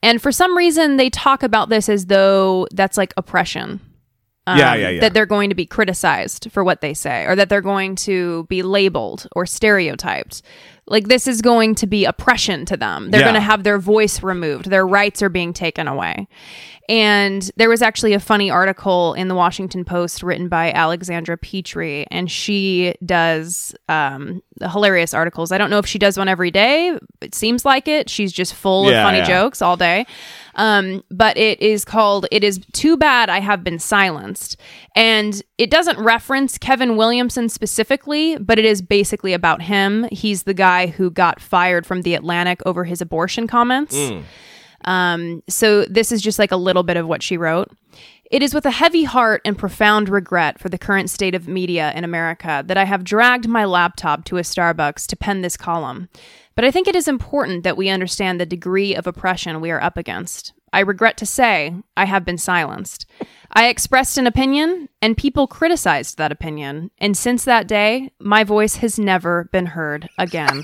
[0.03, 3.81] And for some reason, they talk about this as though that's like oppression.
[4.47, 5.01] Um, Yeah, yeah, yeah.
[5.01, 8.45] That they're going to be criticized for what they say, or that they're going to
[8.49, 10.43] be labeled or stereotyped.
[10.88, 13.11] Like this is going to be oppression to them.
[13.12, 13.27] They're Yeah.
[13.27, 14.69] going to have their voice removed.
[14.69, 16.27] Their rights are being taken away.
[16.92, 22.07] And there was actually a funny article in the Washington Post written by Alexandra Petri,
[22.11, 25.52] and she does um, hilarious articles.
[25.52, 26.98] I don't know if she does one every day.
[27.22, 28.11] It seems like it.
[28.11, 29.24] She's just full Yeah, of funny yeah.
[29.24, 30.05] jokes all day.
[30.55, 34.59] Um, but it is called "It Is Too Bad I Have Been Silenced,"
[34.94, 40.07] and it doesn't reference Kevin Williamson specifically, but it is basically about him.
[40.12, 43.96] He's the guy who got fired from the Atlantic over his abortion comments.
[44.85, 47.71] Um, so this is just like a little bit of what she wrote.
[48.31, 51.92] It is with a heavy heart and profound regret for the current state of media
[51.95, 56.09] in America that I have dragged my laptop to a Starbucks to pen this column.
[56.55, 59.83] But I think it is important that we understand the degree of oppression we are
[59.83, 60.55] up against.
[60.73, 63.05] I regret to say I have been silenced.
[63.53, 66.90] I expressed an opinion, and people criticized that opinion.
[66.97, 70.62] And since that day, my voice has never been heard again.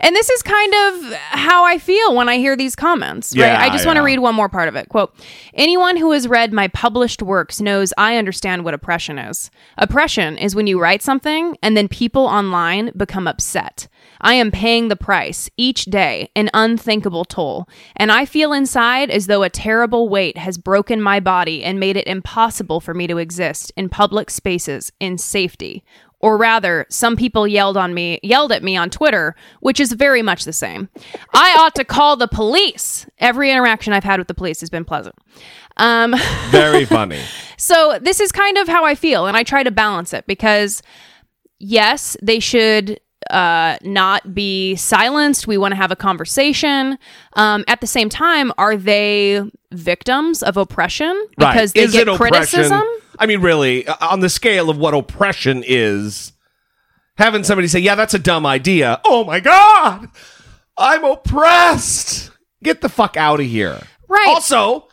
[0.00, 3.46] And this is kind of how I feel when I hear these comments, right?
[3.46, 4.88] Yeah, I just want to read one more part of it.
[4.88, 5.14] Quote
[5.54, 9.50] Anyone who has read my published works knows I understand what oppression is.
[9.76, 13.88] Oppression is when you write something and then people online become upset.
[14.22, 17.68] I am paying the price each day, an unthinkable toll.
[17.96, 21.96] And I feel inside as though a terrible weight has broken my body and made
[21.96, 25.84] it impossible for me to exist in public spaces in safety.
[26.20, 30.20] Or rather, some people yelled on me, yelled at me on Twitter, which is very
[30.20, 30.90] much the same.
[31.32, 33.06] I ought to call the police.
[33.18, 35.14] Every interaction I've had with the police has been pleasant.
[35.78, 36.14] Um,
[36.50, 37.20] Very funny.
[37.56, 40.82] so this is kind of how I feel, and I try to balance it because
[41.58, 45.46] yes, they should uh, not be silenced.
[45.46, 46.98] We want to have a conversation.
[47.34, 52.16] Um, at the same time, are they victims of oppression because they Is get it
[52.16, 52.72] criticism?
[52.78, 53.00] oppression?
[53.20, 56.32] I mean, really, uh, on the scale of what oppression is,
[57.18, 60.08] having somebody say, "Yeah, that's a dumb idea." Oh my god,
[60.78, 62.30] I'm oppressed.
[62.62, 63.78] Get the fuck out of here.
[64.08, 64.26] Right.
[64.28, 64.88] Also,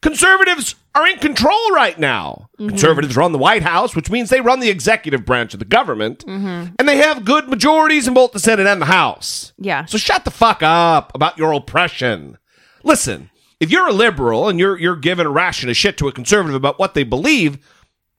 [0.00, 2.48] conservatives are in control right now.
[2.58, 2.68] Mm-hmm.
[2.68, 6.24] Conservatives run the White House, which means they run the executive branch of the government,
[6.26, 6.74] Mm-hmm.
[6.78, 9.52] and they have good majorities in both the Senate and the House.
[9.58, 9.84] Yeah.
[9.86, 12.38] So shut the fuck up about your oppression.
[12.84, 13.30] Listen,
[13.64, 16.54] if you're a liberal and you're you're giving a ration of shit to a conservative
[16.54, 17.58] about what they believe,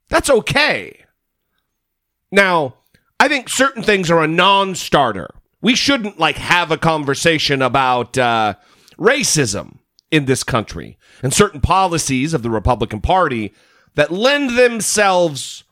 [0.10, 1.06] that's okay.
[2.32, 2.76] Now,
[3.20, 5.30] I think certain things are a non-starter.
[5.62, 8.56] We shouldn't like have a conversation about uh,
[8.98, 9.78] racism
[10.12, 13.54] in this country and certain policies of the Republican Party
[13.94, 15.64] that lend themselves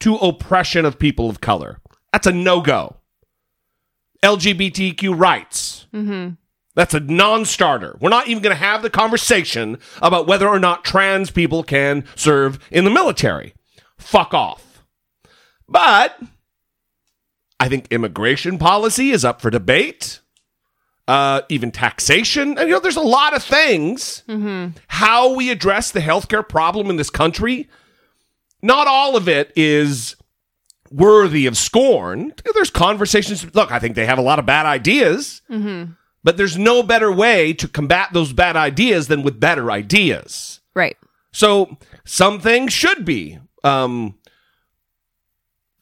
[0.00, 1.80] to oppression of people of color.
[2.12, 2.96] That's a no-go.
[4.22, 5.86] LGBTQ rights.
[6.74, 7.96] That's a non starter.
[8.00, 12.04] We're not even going to have the conversation about whether or not trans people can
[12.14, 13.54] serve in the military.
[13.98, 14.84] Fuck off.
[15.68, 16.18] But
[17.60, 20.20] I think immigration policy is up for debate.
[21.08, 22.56] Uh, even taxation.
[22.56, 24.22] And, you know, there's a lot of things.
[24.86, 27.68] How we address the healthcare problem in this country,
[28.62, 30.14] not all of it is
[30.90, 32.32] worthy of scorn.
[32.54, 33.52] There's conversations.
[33.54, 35.42] Look, I think they have a lot of bad ideas,
[36.24, 40.60] but there's no better way to combat those bad ideas than with better ideas.
[40.74, 40.96] Right.
[41.32, 44.18] So some things should be um,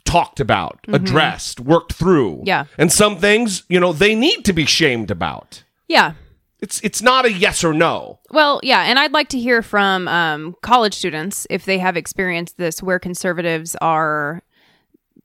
[0.04, 2.42] talked about, addressed, worked through.
[2.44, 2.64] Yeah.
[2.78, 5.64] And some things, you know, they need to be shamed about.
[5.88, 6.14] Yeah.
[6.60, 8.20] It's it's not a yes or no.
[8.30, 12.58] Well, yeah, and I'd like to hear from um, college students if they have experienced
[12.58, 14.42] this, where conservatives are.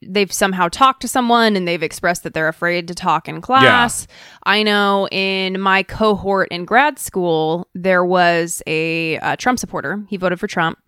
[0.08, 4.08] They've somehow talked to someone and they've expressed that they're afraid to talk in class.
[4.44, 10.04] I know in my cohort in grad school, there was a, uh Trump supporter.
[10.10, 10.80] He voted for Trump.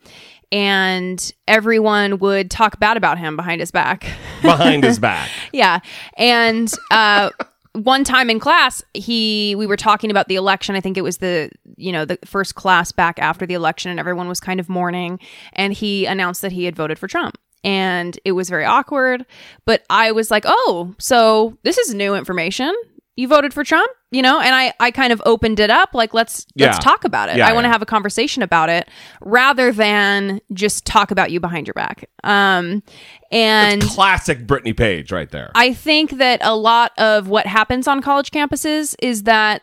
[0.52, 4.06] And everyone would talk bad about him behind his back.
[4.42, 5.30] Behind his back.
[5.52, 5.80] Yeah.
[6.18, 7.32] And uh
[7.74, 10.76] one time in class, he we were talking about the election.
[10.76, 14.00] I think it was the you know the first class back after the election, and
[14.00, 15.20] everyone was kind of mourning.
[15.54, 19.26] And he announced that he had voted for Trump, and it was very awkward.
[19.66, 22.74] But I was like, "Oh, so this is new information.
[23.16, 26.14] You voted for Trump, you know?" And I I kind of opened it up, like
[26.14, 27.38] let's let's talk about it.
[27.38, 27.74] Yeah, I want to yeah.
[27.74, 28.90] have a conversation about it
[29.22, 32.10] rather than just talk about you behind your back.
[32.24, 32.84] Um,
[33.32, 35.52] and Classic Brittany Page right there.
[35.56, 39.62] I think that a lot of what happens on college campuses is that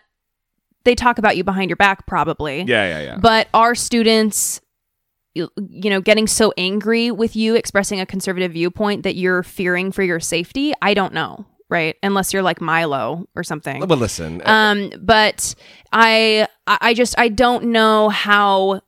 [0.85, 2.62] they talk about you behind your back, probably.
[2.62, 3.16] yeah, yeah, yeah.
[3.18, 4.61] But our students,
[5.35, 9.92] you you know, getting so angry with you expressing a conservative viewpoint that you're fearing
[9.92, 10.73] for your safety?
[10.81, 11.97] I don't know, right?
[12.03, 13.85] Unless you're like Milo or something.
[13.87, 15.55] but listen, Um, but
[15.92, 18.81] I, I I just, I don't know how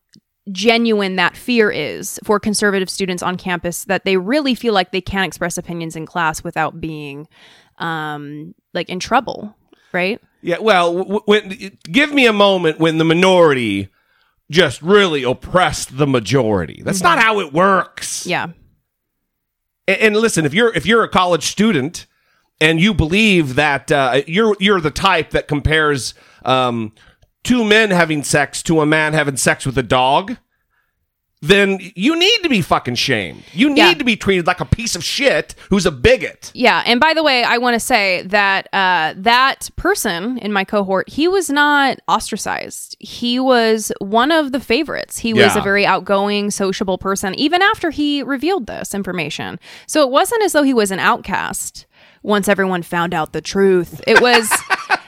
[0.53, 5.01] genuine that fear is for conservative students on campus that they really feel like they
[5.01, 7.27] can't express opinions in class without being,
[7.79, 9.57] um, like in trouble,
[9.93, 10.21] right?
[10.43, 13.89] Yeah, well, w- when give me a moment when the minority
[14.51, 16.83] just really oppressed the majority.
[16.85, 18.27] That's not how it works.
[18.27, 18.49] Yeah.
[19.89, 22.07] And, and listen, if you're if you're a college student
[22.61, 26.93] and you believe that uh, you're you're the type that compares um,
[27.45, 30.37] two men having sex to a man having sex with a dog,
[31.47, 33.43] then you need to be fucking shamed.
[33.53, 33.95] You need Yeah.
[33.95, 36.51] to be treated like a piece of shit who's a bigot.
[36.55, 40.65] Yeah, and by the way, I want to say that uh, that person in my
[40.65, 42.97] cohort, he was not ostracized.
[43.01, 45.19] He was one of the favorites.
[45.19, 45.59] He was Yeah.
[45.61, 49.59] a very outgoing, sociable person, even after he revealed this information.
[49.87, 51.87] So it wasn't as though he was an outcast.
[52.23, 54.51] Once everyone found out the truth, it was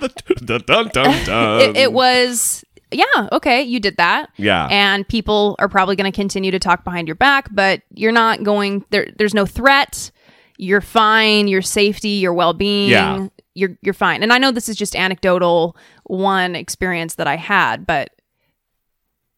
[0.45, 1.61] dun, dun, dun.
[1.61, 4.67] it, it was yeah okay you did that Yeah.
[4.71, 8.43] and people are probably going to continue to talk behind your back but you're not
[8.43, 10.11] going there there's no threat
[10.57, 13.29] you're fine your safety your well-being Yeah.
[13.55, 14.23] you're you're fine.
[14.23, 18.11] And I know this is just anecdotal one experience that I had, but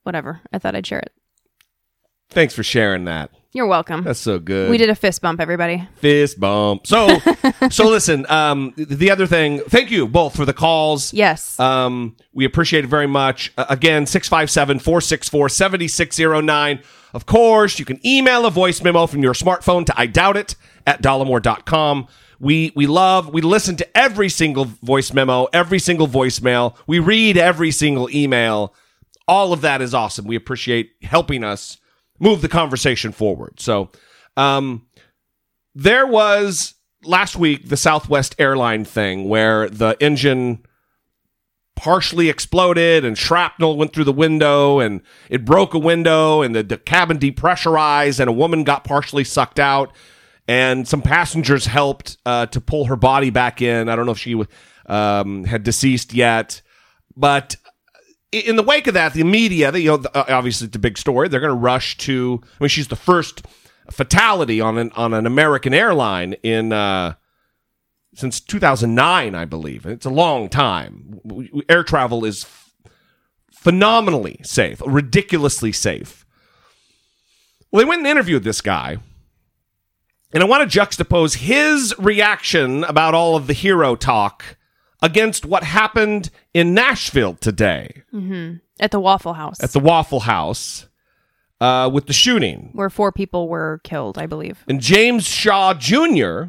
[0.03, 0.41] whatever.
[0.53, 1.13] I thought I'd share it.
[2.31, 3.31] Thanks for sharing that.
[3.53, 4.05] You're welcome.
[4.05, 4.71] That's so good.
[4.71, 5.89] we did a fist bump, everybody.
[5.97, 6.87] fist bump.
[6.87, 7.19] So,
[7.71, 8.25] so listen.
[8.31, 9.59] Um, the other thing.
[9.61, 11.13] Thank you both for the calls.
[11.13, 11.59] Yes.
[11.59, 13.53] Um, we appreciate it very much.
[13.59, 16.81] Uh, again, 657 464 7609.
[17.13, 20.55] Of course, you can email a voice memo from your smartphone to I doubt it
[20.87, 22.07] at dollemore.com.
[22.39, 26.77] We, we love, we listen to every single voice memo, every single voicemail.
[26.87, 28.75] We read every single email.
[29.29, 30.27] All of that is awesome.
[30.27, 31.77] We appreciate helping us
[32.21, 33.59] move the conversation forward.
[33.59, 33.91] So,
[34.37, 34.87] um,
[35.75, 40.65] there was last week the Southwest airline thing where the engine
[41.77, 45.01] partially exploded and shrapnel went through the window and
[45.31, 49.59] it broke a window and the, the cabin depressurized and a woman got partially sucked
[49.59, 49.91] out
[50.47, 53.89] and some passengers helped uh, to pull her body back in.
[53.89, 54.43] I don't know if she
[54.87, 56.61] um, had deceased yet,
[57.17, 57.57] but
[58.33, 61.29] in the wake of that, the media, you know, obviously it's a big story.
[61.29, 62.41] They're going to rush to.
[62.43, 63.43] I mean, she's the first
[63.91, 67.15] fatality on an on an American airline in uh,
[68.15, 69.87] since 2009, I believe.
[69.87, 71.21] It's a long time.
[71.69, 72.47] Air travel is
[73.53, 76.25] phenomenally safe, ridiculously safe.
[77.71, 78.99] Well, they went and interviewed this guy.
[80.33, 84.57] And I want to juxtapose his reaction about all of the hero talk
[85.03, 90.87] against what happened in Nashville today hmm At the Waffle House, at the Waffle House
[91.61, 92.71] uh, with the shooting.
[92.73, 94.65] where four people were killed, I believe.
[94.69, 96.45] And James Shaw Jr.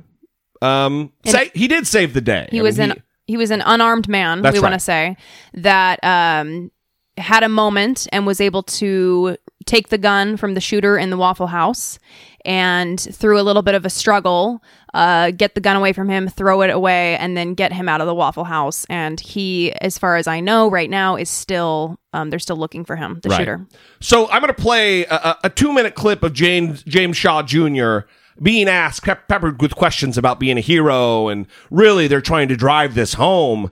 [0.62, 2.48] Um, say he did save the day.
[2.52, 4.42] He I was mean, an he was an unarmed man.
[4.42, 5.18] We want to say
[5.54, 6.72] that um,
[7.18, 11.18] had a moment and was able to take the gun from the shooter in the
[11.18, 12.00] Waffle House
[12.46, 14.64] and through a little bit of a struggle,
[14.94, 18.02] uh, get the gun away from him, throw it away, and then get him out
[18.02, 18.86] of the Waffle House.
[18.90, 22.84] And he, as far as I know, right now is still um, they're still looking
[22.84, 23.38] for him, the Right.
[23.38, 23.66] shooter.
[24.02, 27.42] So I'm going to play a, a- a two minute clip of James James Shaw
[27.44, 28.00] Jr.
[28.42, 32.58] being asked, pep- peppered with questions about being a hero, and really they're trying to
[32.58, 33.72] drive this home,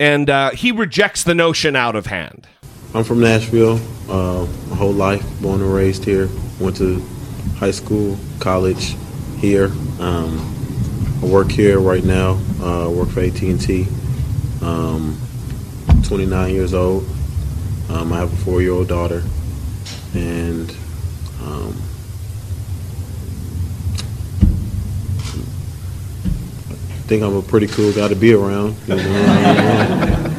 [0.00, 2.48] and uh, he rejects the notion out of hand.
[2.94, 3.78] I'm from Nashville.
[4.08, 6.28] Uh, my whole life, born and raised here.
[6.58, 7.04] Went to
[7.54, 8.96] high school, college
[9.38, 9.66] here.
[10.00, 10.54] Um,
[11.22, 12.38] I work here right now.
[12.60, 13.86] Uh, work for AT&T.
[14.62, 15.18] Um,
[16.04, 17.06] 29 years old.
[17.88, 19.22] Um, I have a four-year-old daughter,
[20.14, 20.70] and
[21.42, 21.74] um,
[26.68, 28.76] I think I'm a pretty cool guy to be around.
[28.88, 29.02] You know?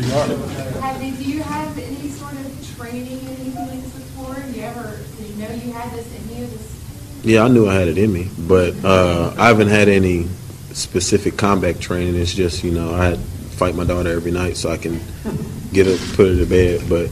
[0.00, 4.34] Have, do you have any sort of training in anything like this before?
[4.34, 6.46] Do you ever, did you had this in you?
[6.46, 10.26] This, Yeah, I knew I had it in me, but uh, I haven't had any
[10.72, 12.14] specific combat training.
[12.14, 15.00] It's just you know I fight my daughter every night so I can
[15.72, 16.88] get her, put her to bed.
[16.88, 17.10] But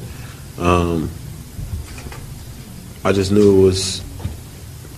[0.58, 1.10] um,
[3.04, 4.02] I just knew it was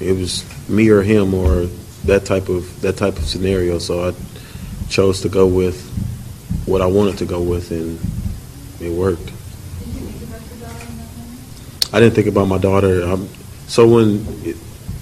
[0.00, 1.66] it was me or him or
[2.04, 3.78] that type of that type of scenario.
[3.78, 4.14] So I
[4.88, 5.88] chose to go with
[6.66, 7.98] what I wanted to go with, and
[8.80, 9.32] it worked.
[11.92, 13.04] I didn't think about my daughter.
[13.04, 13.28] Um,
[13.70, 14.26] so when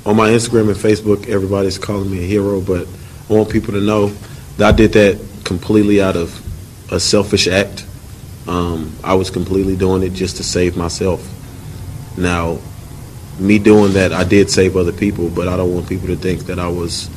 [0.05, 2.87] on my Instagram and Facebook, everybody's calling me a hero, but
[3.31, 4.09] I want people to know
[4.59, 6.39] that I did that completely out of
[6.93, 7.87] a selfish act.
[8.47, 11.27] Um, I was completely doing it just to save myself.
[12.19, 12.59] Now,
[13.39, 16.41] me doing that, I did save other people, but I don't want people to think
[16.41, 17.09] that I was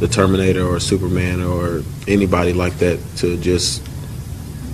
[0.00, 3.88] the Terminator or Superman or anybody like that to just,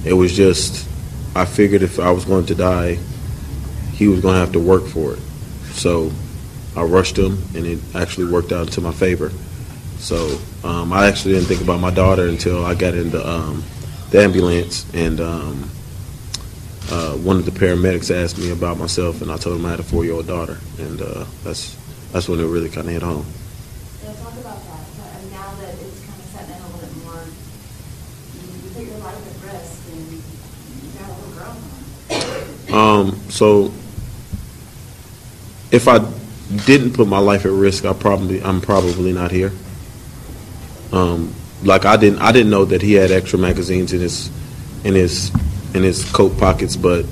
[0.07, 0.89] it was just,
[1.37, 2.99] I figured if I was going to die,
[3.97, 5.21] he was going to have to work for it.
[5.73, 6.13] So
[6.77, 9.33] I rushed him, and it actually worked out to my favor.
[9.99, 13.65] So um, I actually didn't think about my daughter until I got into um,
[14.11, 15.71] the ambulance, and um,
[16.91, 19.81] uh, one of the paramedics asked me about myself, and I told him I had
[19.81, 21.75] a four-year-old daughter, and uh, that's
[22.13, 23.27] that's when it really kind of hit home.
[24.05, 24.81] yeah, talk about that.
[24.97, 27.25] But, uh, now that it's kind of setting in a little bit more,
[28.37, 30.21] you, put your life at risk and you
[31.01, 32.79] got a little girl.
[32.79, 33.73] Um, so
[35.71, 35.99] if I
[36.65, 39.53] didn't put my life at risk, I probably I'm probably not here.
[40.93, 44.31] Um, like I didn't I didn't know that he had extra magazines in his
[44.85, 45.33] in his
[45.75, 47.05] in his coat pockets, but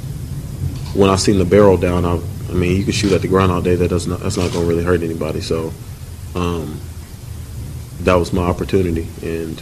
[0.94, 3.50] when I seen the barrel down, I I mean you can shoot at the ground
[3.50, 3.74] all day.
[3.74, 5.40] That does not that's not to really hurt anybody.
[5.40, 5.72] So
[6.34, 6.80] um,
[8.00, 9.60] that was my opportunity, and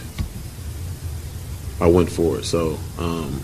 [1.81, 2.45] I went for it.
[2.45, 2.77] So.
[2.97, 3.41] Um,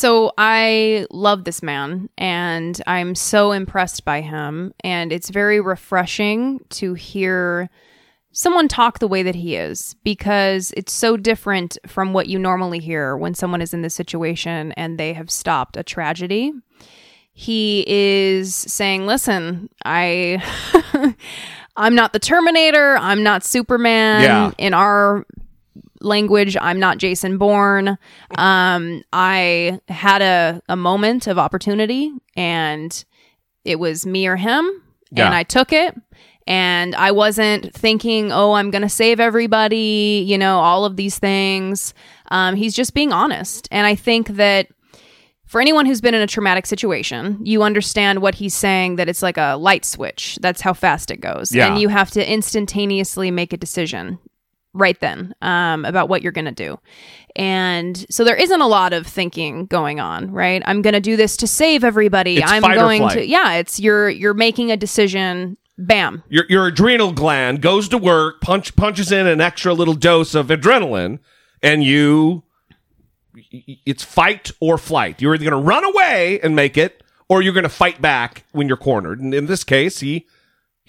[0.00, 6.60] So I love this man and I'm so impressed by him and it's very refreshing
[6.70, 7.68] to hear
[8.32, 12.78] someone talk the way that he is because it's so different from what you normally
[12.78, 16.50] hear when someone is in this situation and they have stopped a tragedy.
[17.34, 20.42] He is saying, "Listen, I
[21.76, 24.50] I'm not the Terminator, I'm not Superman Yeah.
[24.56, 25.26] in our
[26.00, 27.98] language, I'm not Jason Bourne.
[28.36, 33.04] Um I had a a moment of opportunity and
[33.64, 34.68] it was me or him
[35.12, 35.26] Yeah.
[35.26, 35.94] and I took it
[36.46, 41.18] and I wasn't thinking, "Oh, I'm going to save everybody," you know, all of these
[41.18, 41.92] things.
[42.30, 44.66] Um, he's just being honest, and I think that
[45.46, 48.96] for anyone who's been in a traumatic situation, you understand what he's saying.
[48.96, 50.38] That it's like a light switch.
[50.40, 51.66] That's how fast it goes, Yeah.
[51.68, 54.18] and you have to instantaneously make a decision
[54.72, 56.78] right then um, about what you're going to do.
[57.36, 60.62] And so there isn't a lot of thinking going on, right?
[60.66, 62.38] I'm going to do this to save everybody.
[62.38, 65.56] It's I'm going to yeah, it's you're you're making a decision.
[65.78, 66.22] Bam.
[66.28, 70.48] Your your adrenal gland goes to work, punch punches in an extra little dose of
[70.48, 71.20] adrenaline,
[71.62, 72.42] and you
[73.86, 75.22] it's fight or flight.
[75.22, 78.44] You're either going to run away and make it, or you're going to fight back
[78.52, 79.20] when you're cornered.
[79.20, 80.26] And in this case, he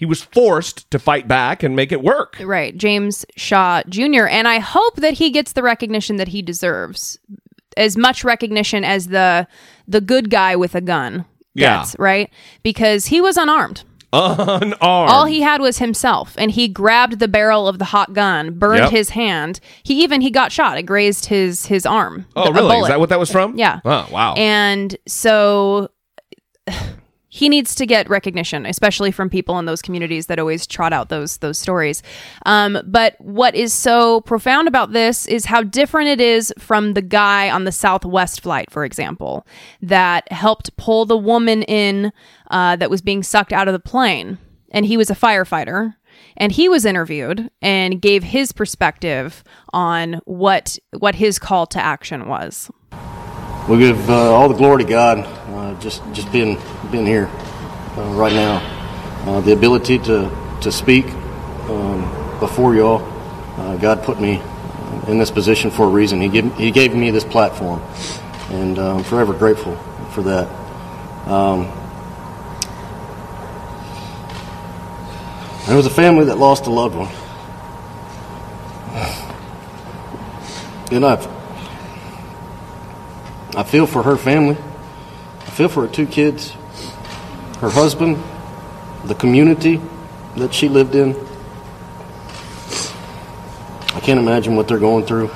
[0.02, 2.36] he was forced to fight back and make it work.
[2.40, 4.26] Right, James Shaw Jr.
[4.26, 7.20] And I hope that he gets the recognition that he deserves,
[7.76, 9.46] as much recognition as the
[9.86, 11.24] the good guy with a gun
[11.54, 11.78] Yeah.
[11.78, 11.94] gets.
[12.00, 12.30] Right,
[12.64, 13.84] because he was unarmed.
[14.12, 14.74] Unarmed.
[14.80, 18.80] All he had was himself, and he grabbed the barrel of the hot gun, burned
[18.80, 18.90] Yep.
[18.90, 19.60] his hand.
[19.84, 20.78] He even he got shot.
[20.78, 22.26] It grazed his his arm.
[22.34, 22.78] oh, The- really?
[22.80, 23.56] Is that what that was from?
[23.56, 23.78] Yeah.
[23.84, 24.34] Oh, wow.
[24.34, 25.90] And so
[27.34, 31.08] he needs to get recognition, especially from people in those communities that always trot out
[31.08, 32.02] those those stories.
[32.44, 37.00] Um, but what is so profound about this is how different it is from the
[37.00, 39.46] guy on the Southwest flight, for example,
[39.80, 42.12] that helped pull the woman in
[42.50, 44.36] uh, that was being sucked out of the plane,
[44.70, 45.94] and he was a firefighter.
[46.36, 52.28] And he was interviewed and gave his perspective on what what his call to action
[52.28, 52.70] was.
[53.68, 55.24] We give uh, all the glory to God,
[55.80, 56.58] just just being
[56.90, 57.30] being here
[57.96, 58.58] uh, right now,
[59.26, 60.30] uh, the ability to
[60.62, 61.06] to speak
[61.68, 63.02] um, before y'all.
[63.56, 66.20] Uh, God put me uh, in this position for a reason.
[66.20, 67.82] He gave He gave me this platform,
[68.50, 69.76] and uh, I'm forever grateful
[70.12, 70.48] for that.
[71.28, 71.70] Um,
[75.66, 77.08] there was a family that lost a loved one,
[80.92, 81.26] and I've
[83.54, 84.56] I feel for her family.
[85.52, 86.52] Feel for her two kids,
[87.60, 88.16] her husband,
[89.04, 89.82] the community
[90.36, 91.14] that she lived in.
[93.94, 95.28] I can't imagine what they're going through.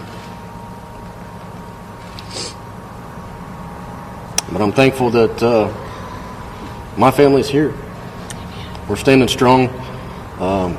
[4.50, 5.68] But I'm thankful that uh,
[6.96, 7.74] my family's here.
[8.88, 9.68] We're standing strong.
[10.40, 10.76] Um,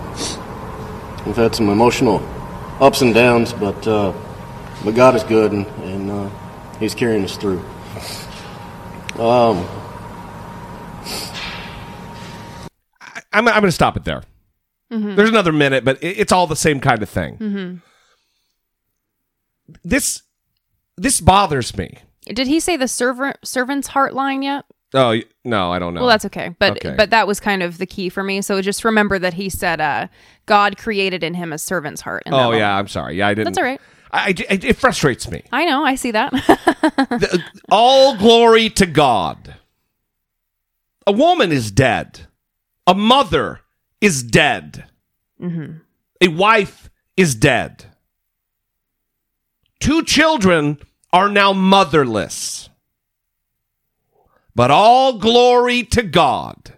[1.27, 2.27] we've had some emotional
[2.79, 4.13] ups and downs, but uh,
[4.83, 6.29] but God is good, and, and uh,
[6.79, 7.63] He's carrying us through.
[9.19, 9.65] Um,
[13.33, 14.23] I'm, I'm going to stop it there.
[14.89, 17.37] There's another minute, but it, it's all the same kind of thing.
[17.37, 17.75] Mm-hmm.
[19.83, 20.21] This
[20.95, 21.97] this bothers me.
[22.25, 24.63] Did he say the servant servant's heart line yet?
[24.93, 26.01] Oh no, I don't know.
[26.01, 26.55] Well, that's okay.
[26.57, 26.95] But Okay.
[26.95, 28.41] but that was kind of the key for me.
[28.41, 30.07] So just remember that he said uh,
[30.45, 32.23] God created in him a servant's heart.
[32.25, 33.17] in oh yeah, I'm sorry.
[33.17, 33.45] Yeah, I didn't.
[33.53, 33.81] That's all right.
[34.11, 35.43] I, I- it frustrates me.
[35.51, 35.83] I know.
[35.83, 36.31] I see that.
[37.09, 39.55] The- all glory to God.
[41.05, 42.27] A woman is dead.
[42.85, 43.61] A mother
[44.01, 44.85] is dead.
[45.41, 45.77] Mm-hmm.
[46.21, 47.85] A wife is dead.
[49.79, 50.79] Two children
[51.13, 52.69] are now motherless.
[54.55, 56.73] But all glory to God.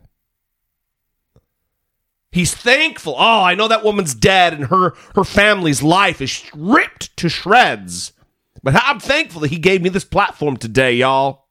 [2.31, 3.15] He's thankful.
[3.17, 8.13] Oh, I know that woman's dead and her her family's life is ripped to shreds.
[8.61, 11.47] But I'm thankful that he gave me this platform today, y'all.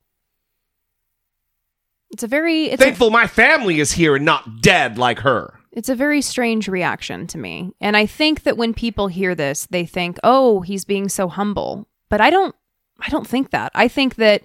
[2.11, 5.59] it's a very it's a, Thankful my family is here and not dead like her.
[5.73, 7.71] it's a very strange reaction to me.
[7.81, 11.89] And I think that when people hear this, they think, "Oh, he's being so humble."
[12.09, 12.55] But I don't
[13.01, 13.73] I don't think that.
[13.75, 14.43] I think that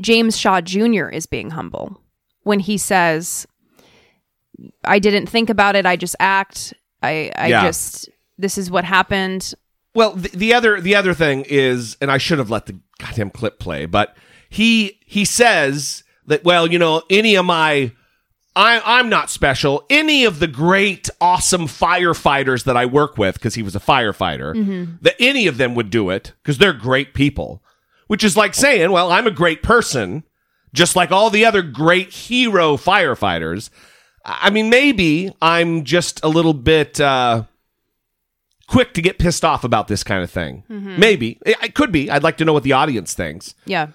[0.00, 1.08] James Shaw Jr.
[1.08, 2.00] is being humble
[2.42, 3.46] when he says,
[4.84, 5.86] "I didn't think about it.
[5.86, 6.74] I just act.
[7.02, 7.62] I I Yeah.
[7.62, 9.54] just this is what happened."
[9.94, 13.30] Well, the, the other the other thing is, and I should have let the goddamn
[13.30, 14.16] clip play, but
[14.48, 17.92] he he says that well, you know, any of my
[18.56, 19.84] I, I'm not special.
[19.90, 24.54] Any of the great, awesome firefighters that I work with, because he was a firefighter,
[24.54, 24.94] mm-hmm.
[25.02, 27.62] that any of them would do it because they're great people.
[28.06, 30.24] Which is like saying, well, I'm a great person,
[30.72, 33.68] just like all the other great hero firefighters.
[34.28, 37.00] I mean, maybe I'm just a little bit.
[37.00, 37.44] Uh,
[38.68, 40.64] quick to get pissed off about this kind of thing.
[40.68, 40.98] Mhm.
[40.98, 41.38] Maybe.
[41.46, 42.10] It, it could be.
[42.10, 43.54] I'd like to know what the audience thinks.
[43.64, 43.88] Yeah.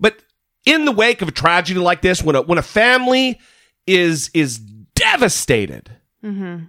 [0.00, 0.18] But
[0.64, 3.38] in the wake of a tragedy like this, when a, when a family
[3.86, 5.90] is is devastated
[6.24, 6.64] Mm-hmm.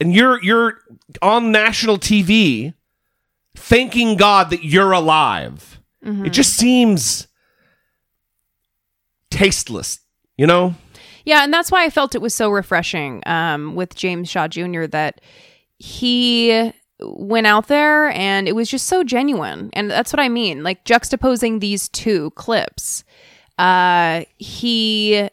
[0.00, 0.78] and you're you're
[1.20, 2.72] on national TV
[3.54, 6.26] thanking God that you're alive, Mhm.
[6.26, 7.26] it just seems
[9.30, 9.98] tasteless,
[10.36, 10.74] you know?
[11.26, 14.86] Yeah, and that's why I felt it was so refreshing um, with James Shaw Jr.
[14.86, 15.20] that
[15.76, 19.70] he went out there and it was just so genuine.
[19.74, 20.62] And that's what I mean.
[20.62, 23.04] Like juxtaposing these two clips,
[23.58, 25.28] uh, he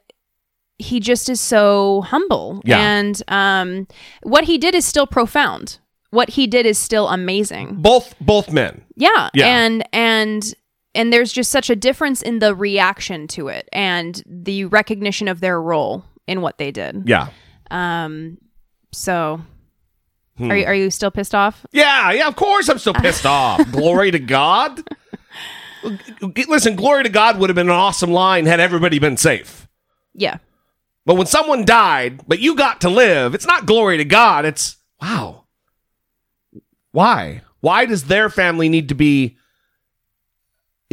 [0.80, 2.62] he just is so humble.
[2.66, 2.80] Yeah.
[2.80, 3.88] And um,
[4.24, 5.78] what he did is still profound.
[6.10, 7.76] What he did is still amazing.
[7.82, 8.84] Both both men.
[8.96, 9.30] Yeah.
[9.34, 9.48] Yeah.
[9.48, 10.54] And and
[10.96, 15.40] and there's just such a difference in the reaction to it and the recognition of
[15.40, 17.04] their role in what they did.
[17.08, 17.30] Yeah.
[17.72, 18.38] Um
[18.92, 19.42] so
[20.38, 20.50] Hmm.
[20.52, 21.64] are you are you still pissed off?
[21.72, 23.72] Yeah, yeah, of course I'm still pissed off.
[23.72, 24.82] Glory to God.
[26.48, 29.68] Listen, glory to God would have been an awesome line had everybody been safe.
[30.16, 30.38] Yeah.
[31.06, 34.46] But when someone died, but you got to live, it's not glory to God.
[34.46, 35.44] It's wow.
[36.92, 37.42] Why?
[37.60, 39.38] Why does their family need to be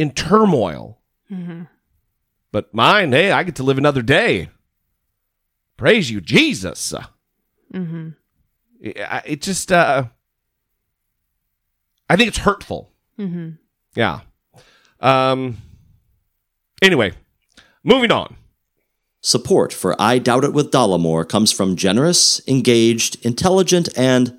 [0.01, 0.99] in turmoil?
[1.31, 1.63] Mm-hmm.
[2.51, 4.49] But mine, hey, I get to live another day.
[5.77, 6.93] Praise you, Jesus.
[7.71, 8.09] Mm-hmm.
[8.81, 10.05] It, it just, uh,
[12.09, 12.91] I think it's hurtful.
[13.19, 13.51] Mm-hmm.
[13.95, 14.21] Yeah.
[14.99, 15.57] Um.
[16.81, 17.13] Anyway,
[17.83, 18.35] moving on.
[19.21, 24.35] Support for I Doubt It with Dollemore comes from generous, engaged, intelligent, and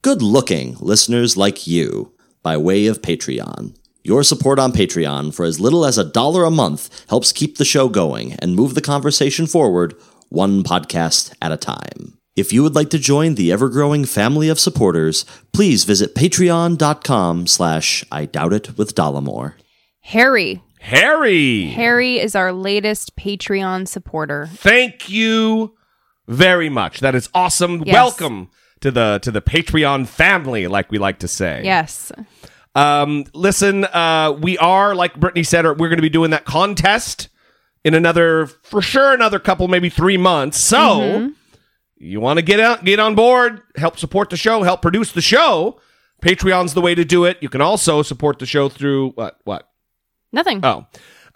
[0.00, 3.76] good looking listeners like you by way of Patreon.
[4.04, 7.64] Your support on Patreon for as little as a dollar a month helps keep the
[7.64, 9.94] show going and move the conversation forward
[10.28, 12.18] one podcast at a time.
[12.34, 18.04] If you would like to join the ever-growing family of supporters, please visit patreon.com slash
[18.10, 19.54] I Doubt It with Dollemore.
[20.00, 20.60] Harry.
[20.80, 21.66] Harry.
[21.66, 24.48] Harry is our latest Patreon supporter.
[24.52, 25.76] Thank you
[26.26, 26.98] very much.
[26.98, 27.84] That is awesome.
[27.86, 27.94] Yes.
[27.94, 28.50] Welcome
[28.80, 31.60] to the to the Patreon family, like we like to say.
[31.62, 32.10] Yes.
[32.74, 37.28] Um, listen, uh, we are like Brittany said, we're going to be doing that contest
[37.84, 40.58] in another, for sure, another couple, maybe three months.
[40.58, 41.34] So Mhm.
[41.98, 45.20] you want to get out, get on board, help support the show, help produce the
[45.20, 45.80] show.
[46.22, 47.38] Patreon's the way to do it.
[47.40, 49.36] You can also support the show through what?
[49.44, 49.68] What?
[50.32, 50.60] Nothing.
[50.64, 50.86] Oh.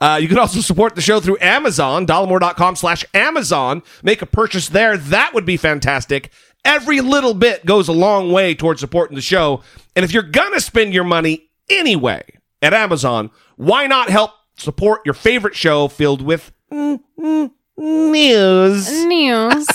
[0.01, 3.83] Uh, you can also support the show through Amazon, dollemore.com slash Amazon.
[4.03, 4.97] Make a purchase there.
[4.97, 6.31] That would be fantastic.
[6.67, 9.63] Every little bit goes a long way towards supporting the show.
[9.95, 12.25] And if you're going to spend your money anyway
[12.61, 19.67] at Amazon, why not help support your favorite show filled with mm, mm, news News.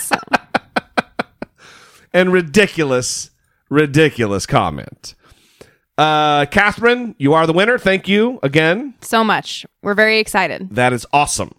[2.13, 3.31] and ridiculous,
[3.69, 5.15] ridiculous comment?
[5.97, 7.77] Uh, Catherine, you are the winner.
[7.77, 8.95] Thank you again.
[9.01, 9.65] so much.
[9.81, 10.75] We're very excited.
[10.75, 11.53] That is awesome.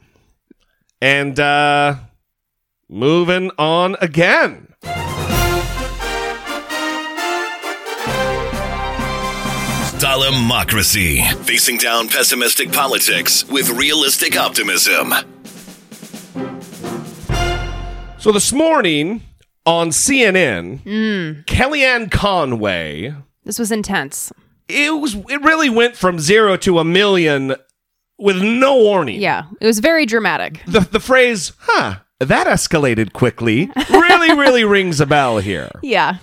[1.01, 1.97] And uh
[2.89, 4.72] moving on again.
[10.03, 11.23] Democracy.
[11.45, 15.15] Facing down pessimistic politics with realistic optimism.
[18.19, 19.23] So this morning
[19.65, 21.45] on CNN, Mm.
[21.47, 24.33] Kellyanne Conway, This was intense.
[24.69, 27.55] it was it really went from 0 to a million
[28.19, 29.21] with no warning.
[29.21, 29.45] Yeah.
[29.61, 30.63] It was very dramatic.
[30.67, 35.71] The the phrase, "Huh, that escalated quickly." really really rings a bell here.
[35.81, 36.17] Yeah.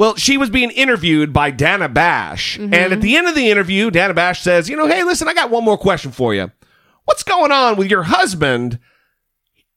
[0.00, 2.56] Well, she was being interviewed by Dana Bash.
[2.56, 2.72] Mhm.
[2.72, 5.34] And at the end of the interview, Dana Bash says, You know, hey, listen, I
[5.34, 6.50] got one more question for you.
[7.04, 8.78] What's going on with your husband?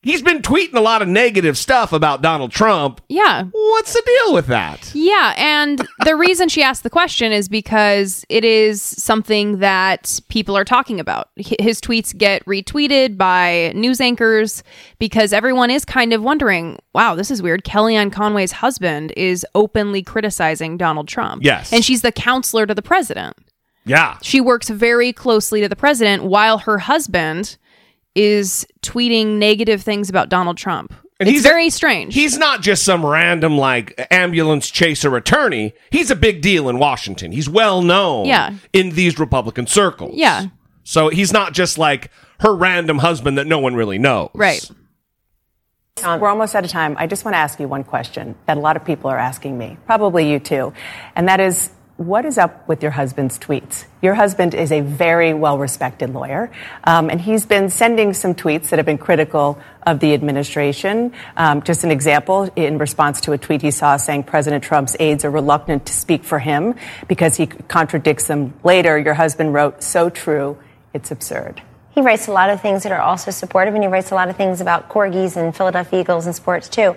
[0.04, 3.00] He's been tweeting a lot of negative stuff about Donald Trump.
[3.08, 3.46] Yeah.
[3.52, 4.92] What's the deal with that?
[4.94, 10.58] Yeah, and the reason she asked the question is because it is something that people
[10.58, 11.30] are talking about.
[11.38, 14.62] His tweets get retweeted by news anchors
[15.00, 17.64] because everyone is kind of wondering, wow, this is weird.
[17.64, 21.44] Kellyanne Conway's husband is openly criticizing Donald Trump.
[21.44, 21.72] Yes.
[21.72, 23.38] And she's the counselor to the president.
[23.86, 24.18] Yeah.
[24.22, 27.58] She works very closely to the president while her husband
[28.16, 30.94] is tweeting negative things about Donald Trump.
[31.20, 32.14] And it's he's very strange.
[32.16, 35.74] He's not just some random, like, ambulance chaser attorney.
[35.92, 37.32] He's a big deal in Washington.
[37.32, 38.56] He's well known Yeah.
[38.74, 40.12] in these Republican circles.
[40.16, 40.48] Yeah.
[40.84, 44.32] So he's not just like her random husband that no one really knows.
[44.34, 44.70] Right.
[46.04, 46.96] We're almost out of time.
[47.00, 49.58] I just want to ask you one question that a lot of people are asking
[49.58, 50.74] me, probably you too.
[51.16, 51.70] And that is
[52.06, 53.86] what is up with your husband's tweets?
[54.02, 56.52] Your husband is a very well respected lawyer,
[56.84, 61.14] um, and he's been sending some tweets that have been critical of the administration.
[61.38, 65.26] Um, just an example, in response to a tweet he saw saying President Trump's aides
[65.26, 66.76] are reluctant to speak for him
[67.08, 70.58] because he contradicts them later, your husband wrote, So true,
[70.94, 71.62] it's absurd.
[71.94, 74.30] He writes a lot of things that are also supportive, and he writes a lot
[74.30, 76.96] of things about corgis and Philadelphia Eagles and sports too.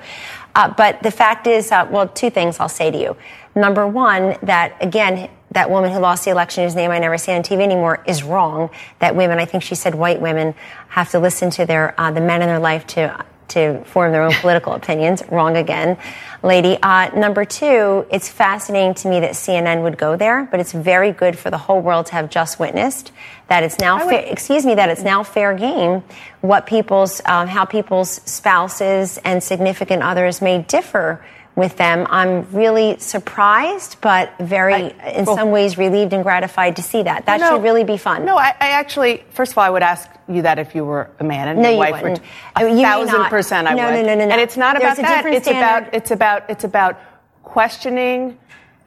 [0.54, 3.16] Uh, but the fact is, uh, well, two things I'll say to you.
[3.54, 7.32] Number one, that again, that woman who lost the election, whose name I never see
[7.32, 8.70] on TV anymore, is wrong.
[8.98, 10.54] That women, I think she said white women,
[10.88, 14.22] have to listen to their uh, the men in their life to to form their
[14.22, 15.22] own political opinions.
[15.30, 15.96] Wrong again,
[16.42, 16.78] lady.
[16.82, 21.12] Uh, number two, it's fascinating to me that CNN would go there, but it's very
[21.12, 23.12] good for the whole world to have just witnessed
[23.48, 26.02] that it's now would- fair, excuse me that it's now fair game
[26.40, 31.24] what people's um, how people's spouses and significant others may differ
[31.56, 32.06] with them.
[32.10, 37.24] I'm really surprised, but very, in well- some ways, relieved and gratified to see that.
[37.26, 37.50] That No.
[37.52, 38.24] should really be fun.
[38.26, 41.08] No, I, I actually, first of all, I would ask you that if you were
[41.18, 42.20] a man and No, your you wife wouldn't.
[42.60, 43.94] were a you thousand percent I No, would.
[43.94, 44.32] no, no, no, no.
[44.32, 45.26] And it's not There's about that.
[45.26, 45.88] It's standard.
[45.88, 46.96] about it's about it's about
[47.42, 48.36] questioning,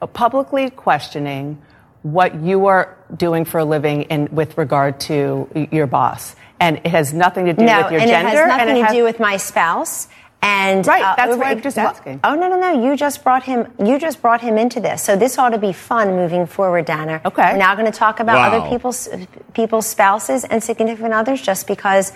[0.00, 1.60] uh, publicly questioning
[2.02, 6.36] what you are doing for a living in with regard to your boss.
[6.60, 8.28] And it has nothing to do no, with your and gender.
[8.28, 10.06] it has nothing to has- do with my spouse.
[10.42, 12.20] And Right, uh, that's over- why I'm just asking.
[12.24, 12.82] Oh no, no, no!
[12.82, 13.70] You just brought him.
[13.78, 15.02] You just brought him into this.
[15.02, 17.20] So this ought to be fun moving forward, Dana.
[17.24, 17.52] Okay.
[17.52, 18.58] We're now going to talk about Wow.
[18.58, 19.08] other people's
[19.52, 22.12] people's spouses and significant others just because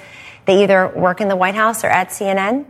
[0.46, 2.64] they either work in the White House or at CNN.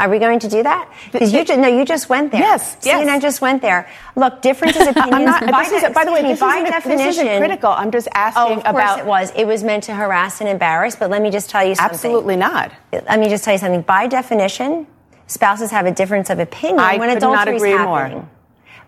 [0.00, 0.88] Are we going to do that?
[1.10, 2.40] Because you just, no, you just went there.
[2.40, 3.02] Yes, yes.
[3.04, 3.88] CNN just went there.
[4.14, 5.12] Look, differences of opinions.
[5.14, 7.16] I'm not, by, this is, by the way, excuse me, this, by isn't, definition, this
[7.18, 7.70] isn't critical.
[7.72, 8.98] I'm just asking Oh, of course about.
[9.00, 9.32] it was.
[9.34, 11.92] It was meant to harass and embarrass, but let me just tell you something.
[11.94, 12.70] Absolutely not.
[12.92, 13.82] Let me just tell you something.
[13.82, 14.86] By definition,
[15.28, 17.98] spouses have a difference of opinion I when adultery is agree more.
[18.00, 18.28] happening.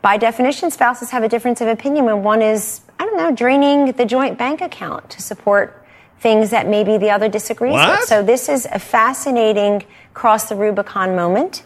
[0.03, 3.93] By definition, spouses have a difference of opinion when one is, I don't know, draining
[3.93, 5.87] the joint bank account to support
[6.19, 8.01] things that maybe the other disagrees What?
[8.01, 8.09] with.
[8.09, 9.85] So this is a fascinating
[10.15, 11.63] cross the Rubicon moment,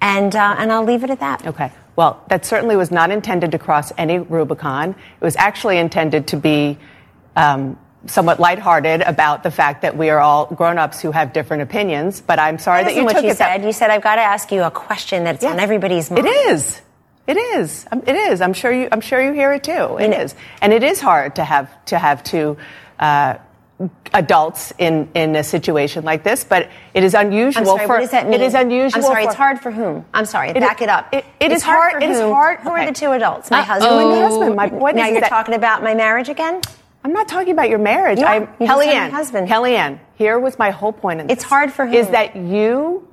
[0.00, 1.46] and uh, and I'll leave it at that.
[1.46, 1.70] Okay.
[1.96, 4.90] Well, that certainly was not intended to cross any Rubicon.
[4.90, 6.76] It was actually intended to be
[7.36, 12.20] um, somewhat lighthearted about the fact that we are all grown-ups who have different opinions.
[12.20, 13.64] But I'm sorry That that, you what took you it that- said.
[13.64, 16.26] You said I've got to ask you a question that's on everybody's mind.
[16.26, 16.80] It is.
[17.26, 17.86] It is.
[17.90, 18.40] Um, It is.
[18.42, 18.88] I'm sure you.
[18.92, 19.96] I'm sure you hear it too.
[19.98, 22.58] It is, and it is hard to have to have two
[22.98, 23.36] uh,
[24.12, 26.44] adults in in a situation like this.
[26.44, 27.64] But it is unusual.
[27.64, 28.34] Sorry, for, what does that mean?
[28.34, 28.98] It is unusual.
[28.98, 30.04] I'm sorry, for- it's hard for whom?
[30.12, 31.08] I'm sorry, It- back it up.
[31.12, 32.30] it- it It's is hard- for it is whom?
[32.30, 32.86] hard- Who are okay.
[32.88, 33.50] the two adults?
[33.50, 33.64] My Uh-oh.
[33.64, 34.56] husband and My husband.
[34.56, 36.60] My point now is you're that- talking about my marriage again?
[37.04, 38.20] I'm not talking about your marriage.
[38.20, 39.10] I'm You just said Kellyanne.
[39.10, 39.48] husband.
[39.48, 39.98] Kellyanne.
[40.16, 41.20] Here was my whole point.
[41.20, 41.94] In It's hard for him.
[41.94, 43.06] Is that you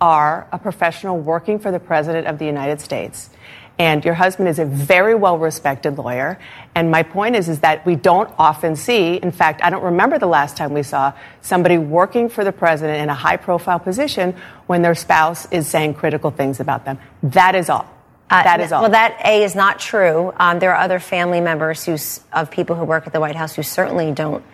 [0.00, 3.30] are a professional working for the president of the United States,
[3.78, 6.38] and your husband is a very well-respected lawyer.
[6.74, 9.16] And my point is, is that we don't often see.
[9.16, 13.00] In fact, I don't remember the last time we saw somebody working for the president
[13.02, 14.34] in a high-profile position
[14.66, 16.98] when their spouse is saying critical things about them.
[17.22, 17.86] That is all.
[18.30, 18.82] Uh, that is all.
[18.82, 20.32] Well, that A is not true.
[20.36, 23.54] Um, there are other family members who's, of people who work at the White House
[23.54, 24.44] who certainly don't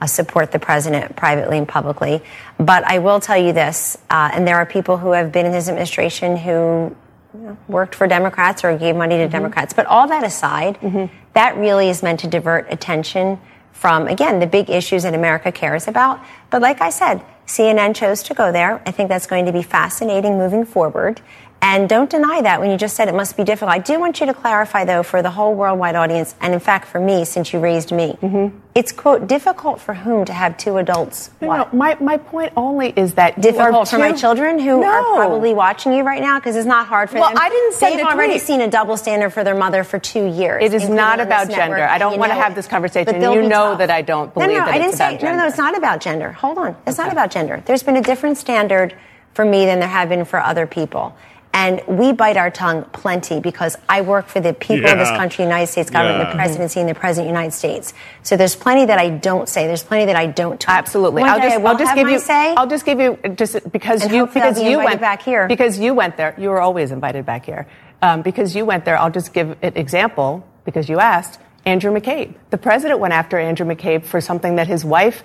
[0.00, 2.22] uh, support the president privately and publicly.
[2.58, 5.52] But I will tell you this, uh, and there are people who have been in
[5.52, 6.96] his administration who
[7.34, 9.72] you know, worked for Democrats or gave money to Democrats.
[9.72, 10.78] But all that aside,
[11.34, 13.38] that really is meant to divert attention
[13.72, 16.20] from, again, the big issues that America cares about.
[16.50, 18.82] But like I said, CNN chose to go there.
[18.86, 21.20] I think that's going to be fascinating moving forward.
[21.64, 23.70] And don't deny that when you just said it must be difficult.
[23.70, 26.88] I do want you to clarify, though, for the whole worldwide audience, and in fact
[26.88, 28.58] for me, since you raised me, mm-hmm.
[28.74, 31.30] it's, quote, difficult for whom to have two adults?
[31.40, 31.72] No, what?
[31.72, 34.88] no, my, my point only is that difficult for my children who No.
[34.88, 37.38] are probably watching you right now because it's not hard for Well, them.
[37.40, 40.64] I didn't send They've already seen a double standard for their mother for two years.
[40.64, 41.76] It is not about gender.
[41.76, 41.90] network.
[41.90, 43.22] I don't want to have this conversation.
[43.22, 43.78] You know tough.
[43.78, 45.36] that I don't believe no, no, that I it's didn't about say, gender.
[45.36, 46.32] No, no, it's not about gender.
[46.32, 46.76] Hold on.
[46.88, 47.62] It's not about gender.
[47.64, 48.96] There's been a different standard
[49.32, 51.16] for me than there have been for other people.
[51.54, 55.16] And we bite our tongue plenty because I work for the people of this Yeah.
[55.18, 56.30] country, United States government, Yeah.
[56.30, 57.92] the presidency, and the president of the United States.
[58.22, 59.66] So there's plenty that I don't say.
[59.66, 60.74] There's plenty that I don't tweet.
[60.76, 61.20] Absolutely.
[61.22, 62.18] One I'll day just, I will I'll just have give my you.
[62.20, 62.54] say.
[62.56, 65.46] I'll just give you just because And you because be you went back here.
[65.46, 66.34] because you went there.
[66.38, 67.66] You were always invited back here.
[68.00, 68.98] Um, because you went there.
[68.98, 71.38] I'll just give an example because you asked.
[71.64, 72.34] Andrew McCabe.
[72.50, 75.22] The president went after Andrew McCabe for something that his wife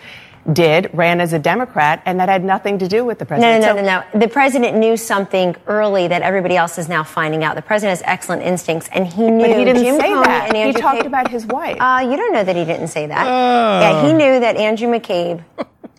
[0.51, 3.61] did, ran as a Democrat, and that had nothing to do with the No, president.
[3.63, 4.19] no, So- no, no, no.
[4.19, 7.55] The president knew something early that everybody else is now finding out.
[7.55, 9.45] The president has excellent instincts, and he knew.
[9.47, 10.55] But he didn't Jim say Comey that.
[10.55, 11.77] And He talked McCabe- about his wife.
[11.79, 13.25] Uh, you don't know that he didn't say that.
[13.27, 13.79] Oh.
[13.81, 15.43] Yeah, he knew that Andrew McCabe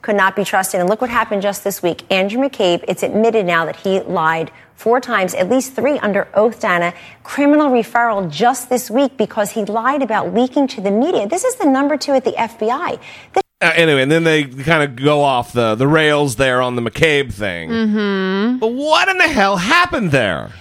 [0.01, 0.81] could not be trusted.
[0.81, 2.05] And look what happened just this week.
[2.11, 6.61] Andrew McCabe, it's admitted now that he lied four times, at least three under oath,
[6.61, 6.95] Dana.
[7.25, 11.27] Criminal referral just this week because he lied about leaking to the media.
[11.27, 12.99] This is the number two at the FBI.
[13.35, 16.77] This Uh, anyway, and then they kind of go off the, the rails there on
[16.77, 17.71] the McCabe thing.
[17.71, 18.59] Mm-hmm.
[18.59, 20.53] But what in the hell happened there?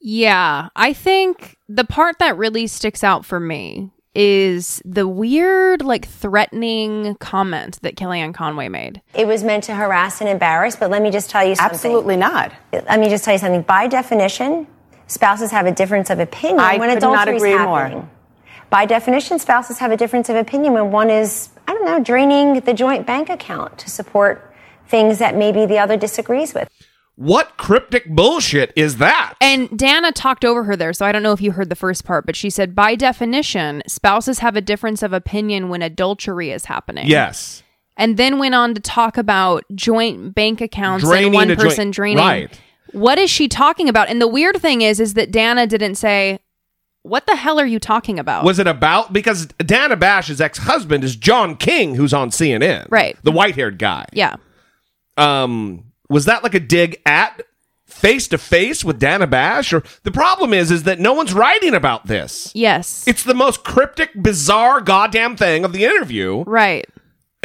[0.00, 6.06] Yeah, I think the part that really sticks out for me is the weird, like,
[6.06, 9.02] threatening comment that Kellyanne Conway made.
[9.14, 11.74] It was meant to harass and embarrass, but let me just tell you something.
[11.74, 12.52] Absolutely not.
[12.72, 13.62] Let me just tell you something.
[13.62, 14.68] By definition,
[15.08, 17.80] spouses have a difference of opinion I when adultery is agree more.
[17.80, 18.10] happening.
[18.70, 22.60] By definition, spouses have a difference of opinion when one is, I don't know, draining
[22.60, 24.54] the joint bank account to support
[24.86, 26.68] things that maybe the other disagrees with.
[27.16, 29.34] What cryptic bullshit is that?
[29.40, 32.04] And Dana talked over her there, so I don't know if you heard the first
[32.04, 36.64] part, but she said, by definition, spouses have a difference of opinion when adultery is
[36.64, 37.06] happening.
[37.06, 37.62] Yes.
[37.96, 41.68] And then went on to talk about joint bank accounts Draining and one a joint-
[41.68, 42.18] person draining.
[42.24, 42.60] Right.
[42.90, 44.08] What is she talking about?
[44.08, 46.40] And the weird thing is, is that Dana didn't say,
[47.04, 48.44] what the hell are you talking about?
[48.44, 53.16] Was it about because Dana Bash's ex husband is John King, who's on CNN, Right.
[53.22, 54.06] The white haired guy.
[54.12, 54.36] yeah.
[55.16, 57.40] Um, was that like a dig at
[57.86, 59.72] face to face with Dana Bash?
[59.72, 62.50] Or the problem is, is that no one's writing about this.
[62.54, 63.06] Yes.
[63.06, 66.86] It's the most cryptic, bizarre, goddamn thing of the interview, Right.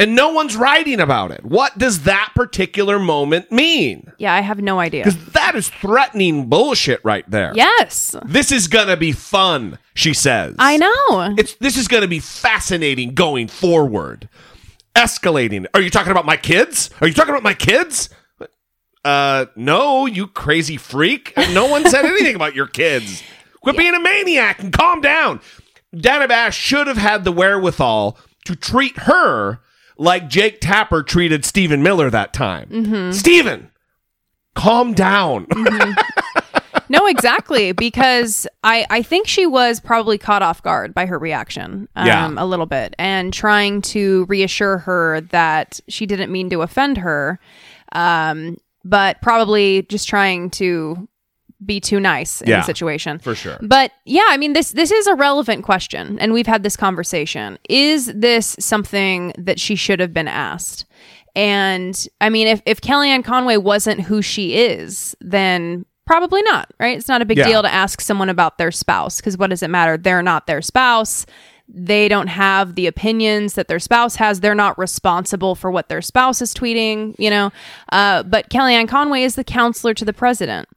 [0.00, 1.44] And no one's writing about it.
[1.44, 4.10] What does that particular moment mean?
[4.18, 5.04] Yeah, I have no idea.
[5.04, 7.52] Because that is threatening bullshit right there.
[7.54, 8.16] Yes.
[8.24, 10.56] This is gonna be fun, she says.
[10.58, 11.34] I know.
[11.36, 14.28] It's this is gonna be fascinating going forward.
[14.96, 15.66] Escalating.
[15.74, 16.88] Are you talking about my kids?
[17.02, 18.08] Are you talking about my kids?
[19.04, 21.34] Uh no, you crazy freak.
[21.52, 23.22] No one said anything about your kids.
[23.60, 25.40] Quit being a maniac and calm down.
[25.94, 29.60] Dana Bash should have had the wherewithal to treat her
[30.00, 32.68] like Jake Tapper treated Stephen Miller that time.
[32.70, 33.12] Mhm.
[33.14, 33.70] Stephen,
[34.54, 35.46] calm down.
[36.88, 37.72] no, exactly.
[37.72, 42.32] Because I, I think she was probably caught off guard by her reaction um, Yeah.
[42.36, 47.38] a little bit and trying to reassure her that she didn't mean to offend her,
[47.92, 51.06] um, but probably just trying to
[51.64, 53.18] be too nice in Yeah, the situation.
[53.18, 53.58] for sure.
[53.60, 57.58] But yeah, I mean this this is a relevant question and we've had this conversation.
[57.68, 60.86] Is this something that she should have been asked?
[61.36, 66.96] And I mean if if Kellyanne Conway wasn't who she is, then probably not, right?
[66.98, 67.46] It's not a big Yeah.
[67.46, 69.96] deal to ask someone about their spouse because what does it matter?
[69.96, 71.24] They're not their spouse.
[71.72, 74.40] They don't have the opinions that their spouse has.
[74.40, 77.52] They're not responsible for what their spouse is tweeting, you know.
[77.92, 80.68] Uh, but Kellyanne Conway is the counselor to the president.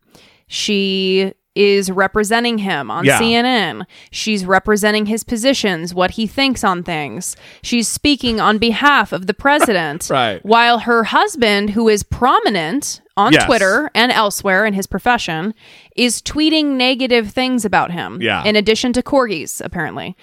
[0.54, 3.20] She is representing him on Yeah.
[3.20, 3.86] CNN.
[4.12, 7.36] She's representing his positions, what he thinks on things.
[7.64, 10.08] She's speaking on behalf of the president.
[10.12, 10.43] Right.
[10.45, 13.45] While her husband, who is prominent on Yes.
[13.45, 15.56] Twitter and elsewhere in his profession,
[15.95, 18.22] is tweeting negative things about him.
[18.22, 18.43] Yeah.
[18.43, 20.16] In addition to corgis, apparently.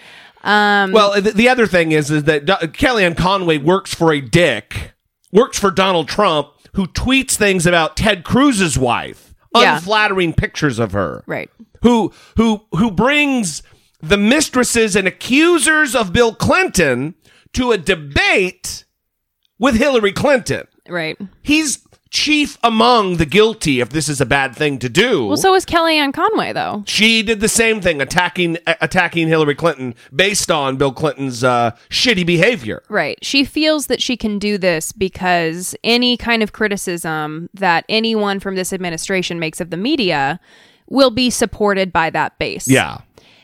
[0.45, 4.20] Um, Well, the, the other thing is, is that Do- Kellyanne Conway works for a
[4.20, 4.93] dick,
[5.33, 9.76] works for Donald Trump, who tweets things about Ted Cruz's wife, Yeah.
[9.76, 11.51] unflattering pictures of her, right?
[11.82, 13.62] Who who who brings
[14.01, 17.14] the mistresses and accusers of Bill Clinton
[17.53, 18.84] to a debate
[19.59, 20.66] with Hillary Clinton.
[20.88, 21.18] Right.
[21.42, 25.27] He's chief among the guilty if this is a bad thing to do.
[25.27, 26.83] Well, so is Kellyanne Conway, though.
[26.87, 32.27] She did the same thing, attacking attacking Hillary Clinton based on Bill Clinton's uh, shitty
[32.27, 32.83] behavior.
[32.89, 33.19] Right.
[33.25, 38.57] She feels that she can do this because any kind of criticism that anyone from
[38.57, 40.41] this administration makes of the media
[40.89, 42.69] will be supported by that base.
[42.69, 42.99] Yeah.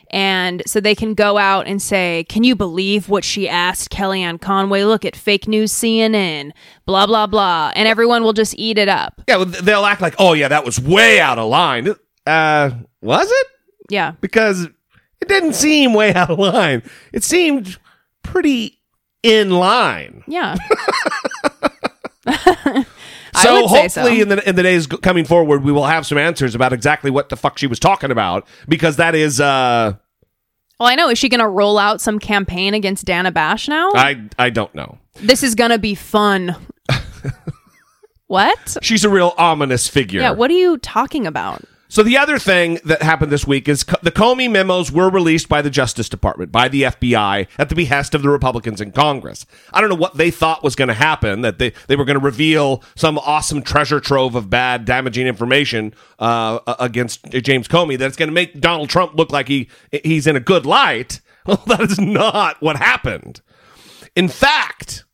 [0.09, 4.39] And so they can go out and say, Can you believe what she asked Kellyanne
[4.39, 4.83] Conway?
[4.83, 6.51] Look at fake news CNN,
[6.85, 7.71] blah, blah, blah.
[7.75, 9.21] And everyone will just eat it up.
[9.27, 11.95] Yeah, well, they'll act like, "Oh yeah, that was way out of line."
[12.25, 13.47] Uh, was it?
[13.89, 14.13] Yeah.
[14.21, 14.65] Because
[15.21, 16.83] it didn't seem way out of line.
[17.13, 17.77] It seemed
[18.23, 18.79] pretty
[19.23, 20.23] in line.
[20.27, 20.55] Yeah.
[23.43, 24.01] So say so.
[24.01, 27.11] hopefully, in the in the days coming forward, we will have some answers about exactly
[27.11, 29.93] what the fuck she was talking about because that is, uh,
[30.79, 31.09] Well, I know.
[31.09, 33.89] Is she going to roll out some campaign against Dana Bash now?
[33.93, 34.97] I I don't know.
[35.15, 36.55] this is going to be fun.
[38.27, 38.77] what?
[38.81, 40.21] She's a real ominous figure.
[40.21, 40.31] Yeah.
[40.31, 41.63] What are you talking about?
[41.89, 45.61] So the other thing that happened this week is the Comey memos were released by
[45.61, 49.45] the Justice Department, by the FBI, at the behest of the Republicans in Congress.
[49.71, 52.19] I don't know what they thought was going to happen, that they, they were going
[52.19, 58.17] to reveal some awesome treasure trove of bad, damaging information uh, against James Comey that's
[58.17, 59.69] going to make Donald Trump look like he
[60.03, 61.21] he's in a good light.
[61.47, 63.39] Well, that is not what happened.
[64.17, 65.05] In fact,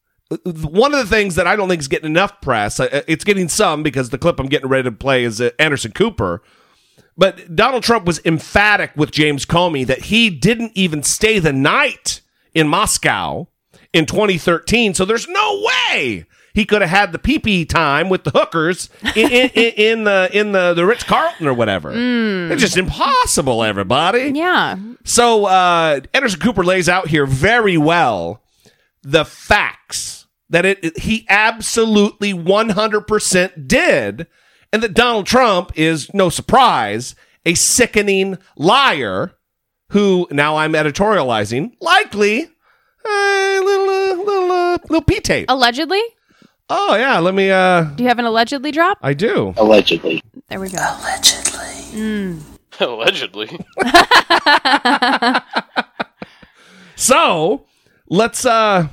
[0.43, 3.47] one of the things that I don't think is getting enough press, uh, it's getting
[3.49, 6.41] some because the clip I'm getting ready to play is uh, Anderson Cooper.
[7.17, 12.21] But Donald Trump was emphatic with James Comey that he didn't even stay the night
[12.53, 13.47] in Moscow
[13.93, 14.93] in 2013.
[14.95, 18.89] So there's no way he could have had the pee pee time with the hookers
[19.15, 21.91] in, in, in, in the in the, the Ritz Carlton or whatever.
[21.93, 24.31] It's just impossible, everybody.
[24.35, 24.77] Yeah.
[25.03, 28.41] So uh, Anderson Cooper lays out here very well
[29.03, 34.27] the facts that it, it- he absolutely 100% did
[34.73, 37.15] and that Donald Trump is no surprise
[37.45, 39.31] a sickening liar
[39.89, 42.49] who now I'm editorializing likely
[43.05, 45.45] a little uh, little uh, little P tape.
[45.47, 46.01] Allegedly?
[46.69, 48.97] Oh yeah, let me uh Do you have an allegedly drop?
[49.01, 49.53] I do.
[49.55, 50.21] Allegedly.
[50.49, 50.77] There we go.
[50.77, 51.59] Allegedly.
[51.93, 52.41] Mm.
[52.79, 53.59] Allegedly.
[56.95, 57.65] So
[58.07, 58.87] let's uh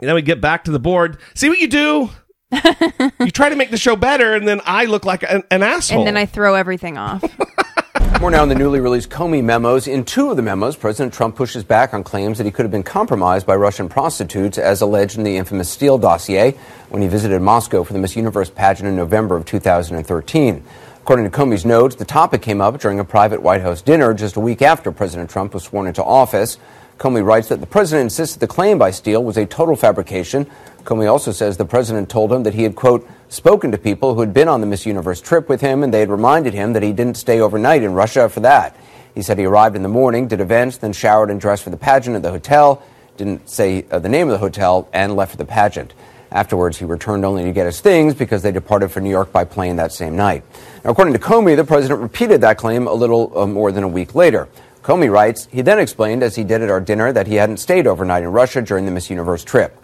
[0.00, 1.18] then we get back to the board.
[1.34, 2.10] See what you do?
[3.20, 5.98] you try to make the show better, and then I look like an, an asshole.
[5.98, 7.22] And then I throw everything off.
[8.20, 9.86] More now on the newly released Comey memos.
[9.86, 12.70] In two of the memos, President Trump pushes back on claims that he could have
[12.70, 16.56] been compromised by Russian prostitutes, as alleged in the infamous Steele dossier
[16.88, 20.64] when he visited Moscow for the Miss Universe pageant in November of 2013.
[21.02, 24.36] According to Comey's notes, the topic came up during a private White House dinner just
[24.36, 26.58] a week after President Trump was sworn into office.
[26.98, 30.50] Comey writes that the president insisted the claim by Steele was a total fabrication.
[30.88, 34.20] Comey also says the president told him that he had, quote, spoken to people who
[34.20, 36.82] had been on the Miss Universe trip with him and they had reminded him that
[36.82, 38.74] he didn't stay overnight in Russia for that.
[39.14, 41.76] He said he arrived in the morning, did events, then showered and dressed for the
[41.76, 42.82] pageant at the hotel,
[43.18, 45.92] didn't say uh, the name of the hotel, and left for the pageant.
[46.32, 49.44] Afterwards, he returned only to get his things because they departed for New York by
[49.44, 50.42] plane that same night.
[50.84, 53.88] Now, according to Comey, the president repeated that claim a little uh, more than a
[53.88, 54.48] week later.
[54.82, 57.86] Comey writes, he then explained, as he did at our dinner, that he hadn't stayed
[57.86, 59.78] overnight in Russia during the Miss Universe trip.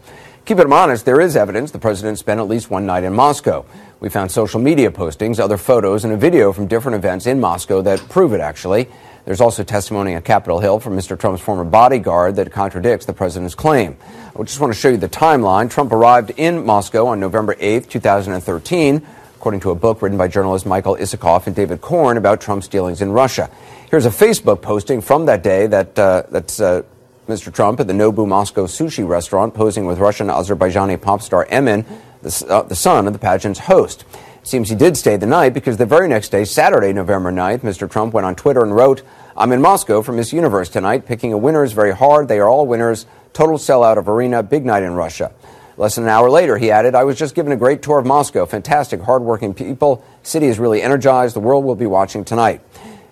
[0.45, 3.65] Keep it honest, there is evidence the president spent at least one night in Moscow.
[3.99, 7.81] We found social media postings, other photos, and a video from different events in Moscow
[7.81, 8.91] that prove it, actually.
[9.25, 11.19] There's also testimony at Capitol Hill from Mr.
[11.19, 13.97] Trump's former bodyguard that contradicts the president's claim.
[14.39, 15.71] I just want to show you the timeline.
[15.71, 20.67] Trump arrived in Moscow on November 8, 2013, according to a book written by journalists
[20.67, 23.49] Michael Isikoff and David Corn about Trump's dealings in Russia.
[23.89, 26.83] Here's a Facebook posting from that day that uh, that's uh,
[27.29, 27.53] Mr.
[27.53, 31.87] Trump at the Nobu Moscow sushi restaurant posing with Russian Azerbaijani pop star Emin,
[32.23, 34.05] the, uh, the son of the pageant's host.
[34.43, 37.91] Seems he did stay the night because the very next day, Saturday, November 9th, Mr.
[37.91, 39.03] Trump went on Twitter and wrote,
[39.37, 41.07] I'm in Moscow for Miss Universe tonight.
[41.07, 42.29] Picking a winner is very hard.
[42.29, 43.07] They are all winners.
[43.33, 44.43] Total sellout of arena.
[44.43, 45.33] Big night in Russia.
[45.79, 48.07] Less than an hour later, he added, I was just given a great tour of
[48.07, 48.45] Moscow.
[48.45, 50.05] Fantastic, hardworking people.
[50.23, 51.35] City is really energized.
[51.35, 52.61] The world will be watching tonight.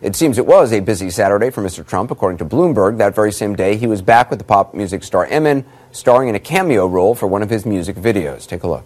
[0.02, 1.86] It seems it was a busy Saturday for Mr.
[1.86, 2.10] Trump.
[2.10, 5.26] According to Bloomberg, that very same day, he was back with the pop music star
[5.26, 8.44] Emin, starring in a cameo role for one of his music videos.
[8.44, 8.84] Take a look.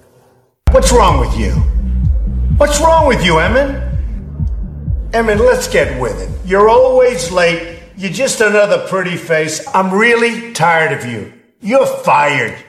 [0.72, 1.52] What's wrong with you?
[2.58, 3.76] What's wrong with you, Emin?
[5.14, 6.28] Emin, let's get with it.
[6.46, 7.78] You're always late.
[7.96, 9.66] You're just another pretty face.
[9.74, 11.32] I'm really tired of you.
[11.62, 12.62] You're fired.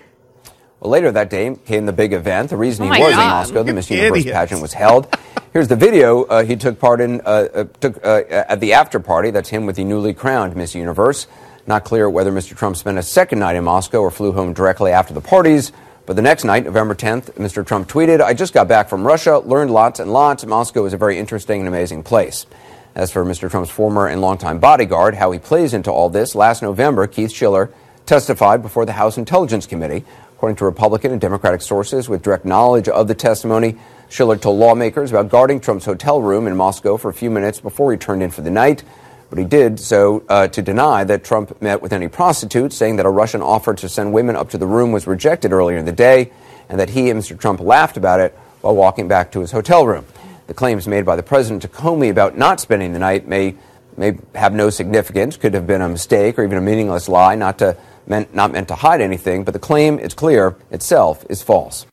[0.80, 2.52] Well, later that day came the big event.
[2.52, 4.34] The reason Oh he my was in Moscow, the Miss Universe idiots.
[4.34, 5.14] pageant was held.
[5.54, 9.00] Here's the video uh, he took part in uh, uh, took, uh, at the after
[9.00, 9.32] party.
[9.32, 11.26] That's him with the newly crowned Miss Universe.
[11.66, 12.56] Not clear whether Mr.
[12.56, 15.72] Trump spent a second night in Moscow or flew home directly after the parties.
[16.06, 17.66] But the next night, November 10th, Mr.
[17.66, 20.46] Trump tweeted, I just got back from Russia, learned lots and lots.
[20.46, 22.46] Moscow is a very interesting and amazing place.
[22.94, 23.50] As for Mr.
[23.50, 27.72] Trump's former and longtime bodyguard, how he plays into all this, last November, Keith Schiller
[28.06, 30.04] testified before the House Intelligence Committee.
[30.36, 33.78] According to Republican and Democratic sources with direct knowledge of the testimony,
[34.10, 37.92] Schiller told lawmakers about guarding Trump's hotel room in Moscow for a few minutes before
[37.92, 38.84] he turned in for the night.
[39.30, 43.06] But he did so uh, to deny that Trump met with any prostitutes, saying that
[43.06, 45.92] a Russian offer to send women up to the room was rejected earlier in the
[45.92, 46.32] day,
[46.70, 47.38] and that he and Mr.
[47.38, 50.06] Trump laughed about it while walking back to his hotel room.
[50.48, 53.56] The claims made by the president to Comey about not spending the night may
[53.98, 57.58] may have no significance, could have been a mistake or even a meaningless lie, not
[57.58, 59.44] to meant not meant to hide anything.
[59.44, 61.86] But the claim, it's clear, itself is false.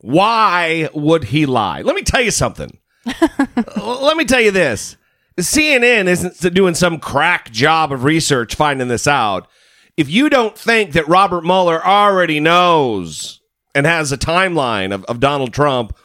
[0.00, 1.82] Why would he lie?
[1.82, 2.78] Let me tell you something.
[3.76, 4.96] Let me tell you this.
[5.38, 9.48] CNN isn't doing some crack job of research finding this out.
[9.96, 13.40] If you don't think that Robert Mueller already knows
[13.74, 15.96] and has a timeline of, of Donald Trump,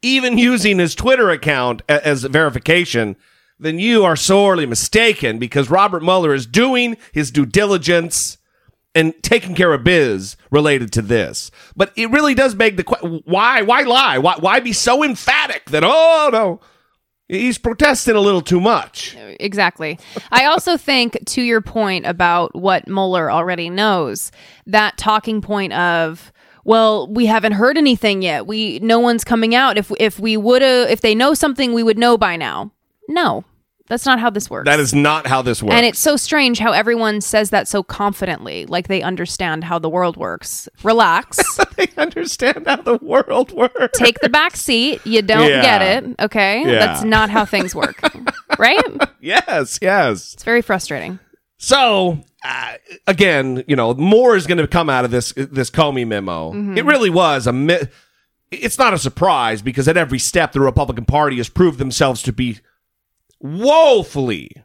[0.00, 3.16] even using his Twitter account a- as verification,
[3.58, 8.38] then you are sorely mistaken because Robert Mueller is doing his due diligence
[8.94, 11.50] and taking care of biz related to this.
[11.76, 13.62] But it really does beg the question: Why?
[13.62, 14.18] Why lie?
[14.18, 14.36] Why?
[14.38, 15.82] Why be so emphatic that?
[15.84, 16.60] Oh no,
[17.32, 19.16] He's protesting a little too much.
[19.40, 19.98] Exactly.
[20.30, 24.30] I also think, to your point about what Mueller already knows,
[24.66, 26.30] that talking point of,
[26.66, 28.46] well, we haven't heard anything yet.
[28.46, 29.78] We no one's coming out.
[29.78, 32.70] If if we would have, if they know something, we would know by now.
[33.08, 33.44] No,
[33.88, 34.66] that's not how this works.
[34.66, 35.74] That is not how this works.
[35.74, 39.88] And it's so strange how everyone says that so confidently, like they understand how the
[39.90, 40.68] world works.
[40.82, 41.38] Relax.
[41.76, 43.98] they understand how the world works.
[43.98, 45.04] Take the back seat.
[45.06, 45.62] You don't Yeah.
[45.62, 46.14] get it.
[46.20, 46.60] Okay.
[46.62, 46.78] Yeah.
[46.86, 48.00] That's not how things work.
[48.58, 48.82] right?
[49.20, 50.34] yes, yes.
[50.34, 51.18] It's very frustrating.
[51.58, 52.74] So uh,
[53.06, 56.52] again, you know, more is going to come out of this this Comey memo.
[56.52, 56.76] Mhm.
[56.76, 57.52] It really was a.
[57.52, 57.78] Mi-
[58.50, 62.32] it's not a surprise because at every step the Republican Party has proved themselves to
[62.32, 62.58] be
[63.42, 64.64] woefully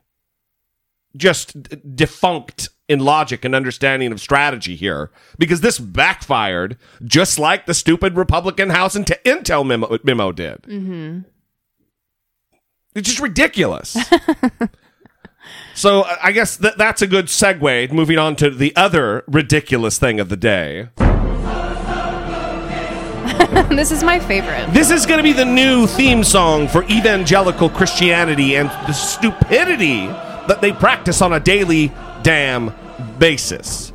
[1.15, 7.73] just defunct in logic and understanding of strategy here because this backfired just like the
[7.73, 10.61] stupid Republican House and Intel memo, memo did.
[10.63, 11.19] Mm-hmm.
[12.95, 13.97] It's just ridiculous.
[15.75, 17.91] so I guess that that's a good segue.
[17.91, 20.89] Moving on to the other ridiculous thing of the day.
[23.69, 24.73] this is my favorite.
[24.73, 30.07] This is going to be the new theme song for evangelical Christianity and the stupidity
[30.47, 31.91] that they practice on a daily
[32.23, 32.73] damn
[33.19, 33.93] basis.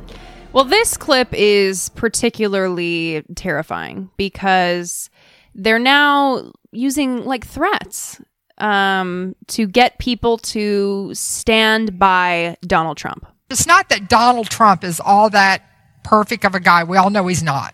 [0.53, 5.09] Well, this clip is particularly terrifying because
[5.55, 8.21] they're now using like threats
[8.59, 13.25] um, to get people to stand by Donald Trump.
[13.49, 15.63] It's not that Donald Trump is all that
[16.03, 16.83] perfect of a guy.
[16.83, 17.73] We all know he's not.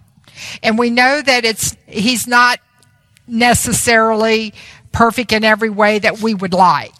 [0.64, 2.60] And we know that it's he's not
[3.28, 4.54] necessarily
[4.92, 6.94] perfect in every way that we would like.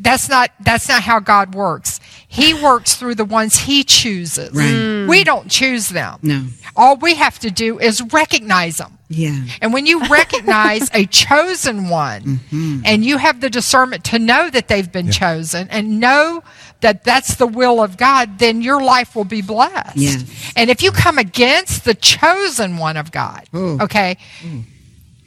[0.00, 1.98] That's not that's not how God works.
[2.28, 4.52] He works through the ones he chooses.
[4.54, 4.66] Right.
[4.70, 5.08] Mm.
[5.08, 6.18] We don't choose them.
[6.22, 6.44] No.
[6.76, 8.98] All we have to do is recognize them.
[9.08, 9.44] Yeah.
[9.60, 12.82] And when you recognize a chosen one Mm-hmm.
[12.84, 16.44] and you have the discernment to know that they've been chosen and know
[16.80, 19.96] that that's the will of God, then your life will be blessed.
[19.96, 20.52] Yes.
[20.56, 23.78] And if you come against the chosen one of God, Oh.
[23.82, 24.16] okay,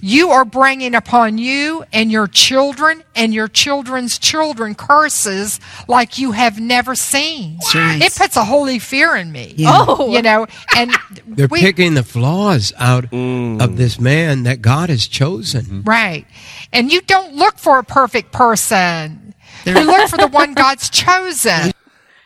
[0.04, 6.32] you are bringing upon you and your children and your children's children curses like you
[6.32, 7.60] have never seen.
[7.76, 8.02] Right.
[8.02, 9.54] It puts a holy fear in me.
[9.58, 9.70] Yeah.
[9.88, 10.92] Oh, you know, and
[11.28, 13.62] They're we, picking the flaws out Mm.
[13.62, 15.84] of this man that God has chosen.
[15.86, 16.26] Right.
[16.74, 19.21] And you don't look for a perfect person.
[19.66, 21.72] You look for the one God's chosen.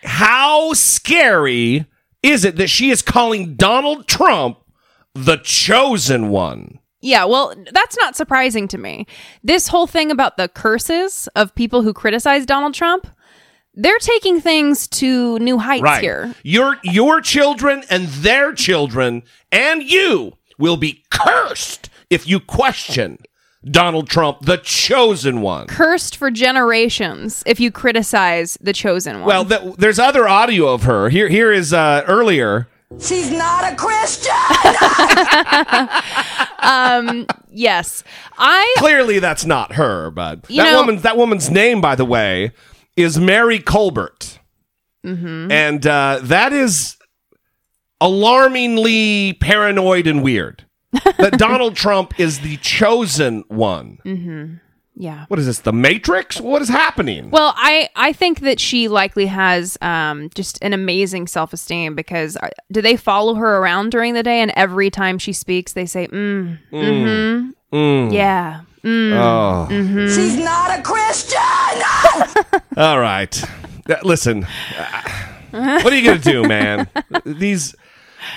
[0.04, 1.86] How scary
[2.22, 4.60] is it that she is calling Donald Trump
[5.14, 6.80] the chosen one?
[7.02, 9.06] Yeah, well, that's not surprising to me.
[9.44, 13.08] This whole thing about the curses of people who criticize Donald Trump,
[13.76, 16.34] they're taking things to new heights here.
[16.44, 23.20] Your your children and their children and you will be cursed if you question
[23.70, 25.68] Donald Trump, the chosen one.
[25.68, 29.26] Cursed for generations if you criticize the chosen one.
[29.28, 31.09] Well, th- there's other audio of her.
[31.09, 32.68] Here here is uh, earlier.
[32.99, 34.32] She's not a Christian.
[36.59, 38.03] um, yes,
[38.38, 40.97] I Clearly, that's not her, but You that know- woman.
[40.99, 42.51] That woman's name, by the way,
[42.95, 44.39] is Mary Colbert,
[45.05, 45.51] Mhm.
[45.51, 46.97] and uh, that is
[48.01, 50.64] alarmingly paranoid and weird.
[51.18, 54.00] That Donald Trump is the chosen one.
[54.06, 54.56] Mm-hmm.
[54.98, 55.26] Yeah.
[55.28, 55.60] What is this?
[55.60, 56.39] The Matrix?
[56.39, 57.30] What is happening?
[57.30, 62.38] Well, I I think that she likely has um just an amazing self esteem because
[62.38, 65.86] uh, do they follow her around during the day and every time she speaks they
[65.86, 68.14] say mm mm Mm.
[68.14, 69.68] yeah mm Oh.
[69.70, 70.16] mhm.
[70.16, 72.62] She's not a Christian.
[72.78, 73.43] All right.
[74.04, 74.46] Listen,
[74.78, 76.88] uh, what are you going to do, man?
[77.26, 77.76] These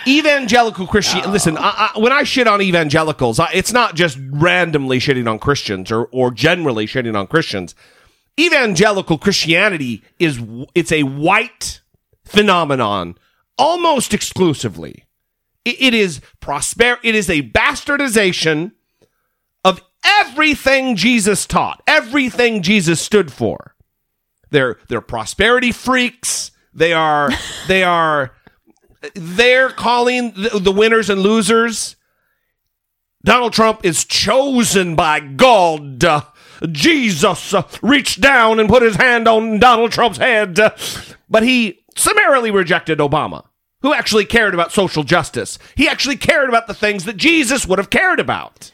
[0.07, 1.31] evangelical Christian.
[1.31, 5.39] Listen, I, I, when I shit on evangelicals, I, it's not just randomly shitting on
[5.39, 7.75] Christians or or generally shitting on Christians.
[8.39, 10.41] Evangelical Christianity is
[10.75, 11.81] it's a white
[12.25, 13.17] phenomenon
[13.57, 15.05] almost exclusively.
[15.65, 16.99] It, it is prosper.
[17.03, 18.73] It is a bastardization
[19.65, 23.75] of everything Jesus taught, everything Jesus stood for.
[24.51, 26.53] They're they're prosperity freaks.
[26.73, 27.31] They are
[27.67, 28.33] they are
[29.15, 31.97] they're calling the, the winners and losers.
[33.25, 36.05] Donald Trump is chosen by God.
[36.05, 36.23] Uh,
[36.71, 40.71] Jesus uh, reached down and put his hand on Donald Trump's head, uh,
[41.29, 43.45] but he summarily rejected Obama,
[43.83, 45.59] who actually cared about social justice.
[45.77, 48.73] He actually cared about the things that Jesus would have cared about.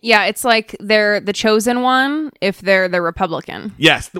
[0.00, 3.72] Yeah, it's like they're the chosen one if they're the Republican.
[3.78, 4.10] Yes.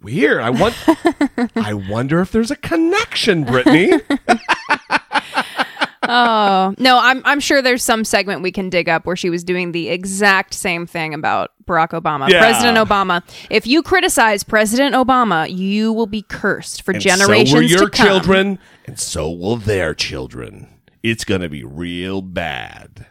[0.00, 0.40] Weird.
[0.40, 0.74] I want.
[1.56, 3.92] I wonder if there's a connection, Brittany.
[6.04, 9.42] oh no, I'm I'm sure there's some segment we can dig up where she was
[9.44, 12.38] doing the exact same thing about Barack Obama, Yeah.
[12.40, 13.22] President Obama.
[13.50, 17.88] If you criticize President Obama, you will be cursed for And generations so will your
[17.88, 18.06] to come.
[18.06, 20.68] children, and so will their children.
[21.02, 23.06] It's going to be real bad.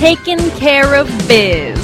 [0.00, 1.78] Taking care of biz.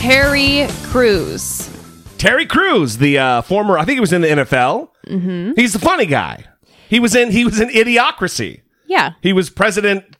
[0.00, 1.70] Terry Crews.
[2.18, 4.88] Terry Crews, the uh, former, I think he was in the NFL.
[5.06, 5.52] Mm-hmm.
[5.54, 6.46] He's the funny guy.
[6.88, 8.62] He was in he was in Idiocracy.
[8.88, 9.12] Yeah.
[9.20, 10.15] He was President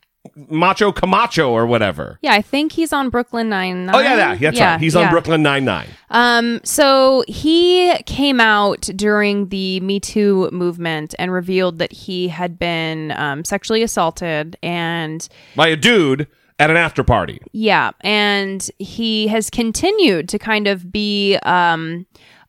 [0.50, 2.18] Macho Camacho or whatever.
[2.20, 3.94] Yeah, I think he's on Brooklyn Nine Nine.
[3.94, 4.80] Oh yeah, yeah, that's right.
[4.80, 5.88] He's on Brooklyn Nine Nine.
[6.10, 12.58] Um, so he came out during the Me Too movement and revealed that he had
[12.58, 15.26] been um, sexually assaulted and
[15.56, 17.40] By a dude at an after party.
[17.52, 22.06] yeah, and he has continued to kind of be um,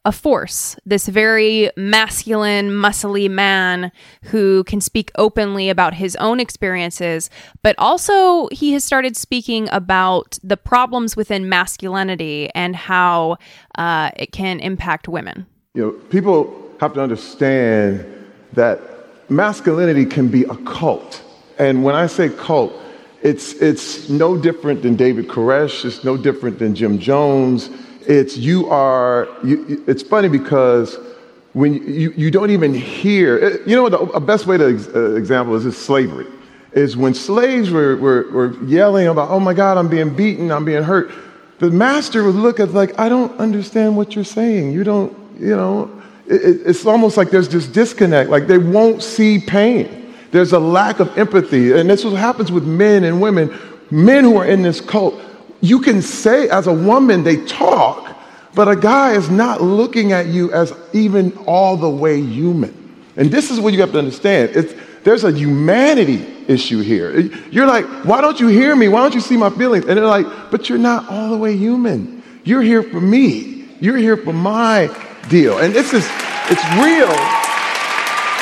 [0.07, 3.91] a force, this very masculine, muscly man
[4.23, 7.29] who can speak openly about his own experiences,
[7.61, 13.35] but also he has started speaking about the problems within masculinity and how
[13.77, 15.45] uh, it can impact women.
[15.73, 18.05] You know, people have to understand
[18.53, 18.79] that
[19.29, 21.21] masculinity can be a cult.
[21.59, 22.71] And when I say cult,
[23.23, 27.69] it's, it's no different than David Koresh, it's no different than Jim Jones.
[28.07, 30.97] It's you are, you, it's funny because
[31.53, 35.15] when you, you, don't even hear, eh, you know what, the best way to uh,
[35.15, 36.25] example is, is slavery.
[36.71, 40.63] Is when slaves were, were, were yelling about, oh my God, I'm being beaten, I'm
[40.65, 41.11] being hurt.
[41.59, 44.71] The master would look at like, I don't understand what you're saying.
[44.71, 45.91] You don't, you know,
[46.27, 48.29] it- it's almost like there's this disconnect.
[48.29, 50.13] Like they won't see pain.
[50.31, 51.71] There's a lack of empathy.
[51.73, 53.53] And this is what happens with men and women.
[53.89, 55.19] Men who are in this cult,
[55.61, 58.15] you can say as a woman, they talk,
[58.53, 62.73] but a guy is not looking at you as even all the way human.
[63.15, 64.55] And this is what you have to understand.
[64.55, 64.73] It's,
[65.03, 67.19] there's a humanity issue here.
[67.51, 68.87] You're like, why don't you hear me?
[68.87, 69.85] Why don't you see my feelings?
[69.85, 72.23] And they're like, but you're not all the way human.
[72.43, 73.69] You're here for me.
[73.79, 74.89] You're here for my
[75.29, 75.57] deal.
[75.59, 76.05] And this is,
[76.49, 77.07] it's real.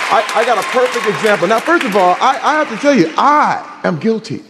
[0.08, 1.48] I, I got a perfect example.
[1.48, 4.44] Now, first of all, I, I have to tell you, I am guilty.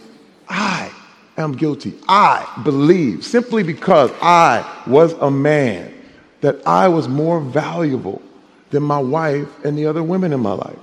[0.48, 0.90] I
[1.36, 1.94] am guilty.
[2.08, 5.92] I believe simply because I was a man
[6.40, 8.22] that I was more valuable
[8.70, 10.78] than my wife and the other women in my life.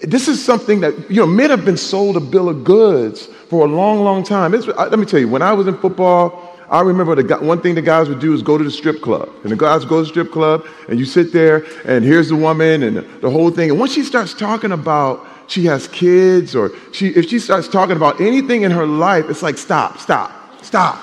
[0.00, 3.64] This is something that, you know, men have been sold a bill of goods for
[3.64, 4.52] a long, long time.
[4.54, 7.74] It's, let me tell you, when I was in football, I remember the one thing
[7.74, 9.28] the guys would do is go to the strip club.
[9.42, 12.36] And the guys go to the strip club, and you sit there, and here's the
[12.36, 13.70] woman, and the whole thing.
[13.70, 17.94] And once she starts talking about she has kids, or she, if she starts talking
[17.94, 20.32] about anything in her life, it's like, stop, stop,
[20.64, 20.98] stop.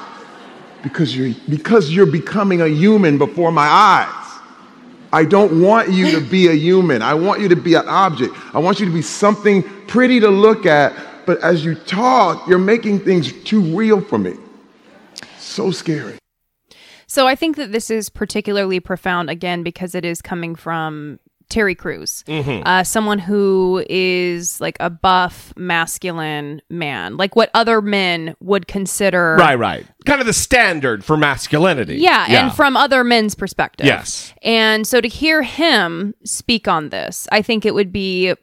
[0.81, 4.15] Because you're, because you're becoming a human before my eyes.
[5.13, 7.03] I don't want you to be a human.
[7.03, 8.33] I want you to be an object.
[8.53, 10.95] I want you to be something pretty to look at.
[11.27, 14.33] But as you talk, you're making things too real for me.
[15.37, 16.17] So scary.
[17.05, 21.19] So I think that this is particularly profound again because it is coming from
[21.49, 22.61] Terry Crews, Mhm.
[22.65, 29.35] uh, someone who is like a buff, masculine man, like what other men would consider.
[29.39, 29.85] Right, right.
[30.05, 31.97] Kind of the standard for masculinity.
[31.97, 33.85] Yeah, and from other men's perspective.
[33.87, 34.33] Yes.
[34.43, 38.33] And so to hear him speak on this, I think it would be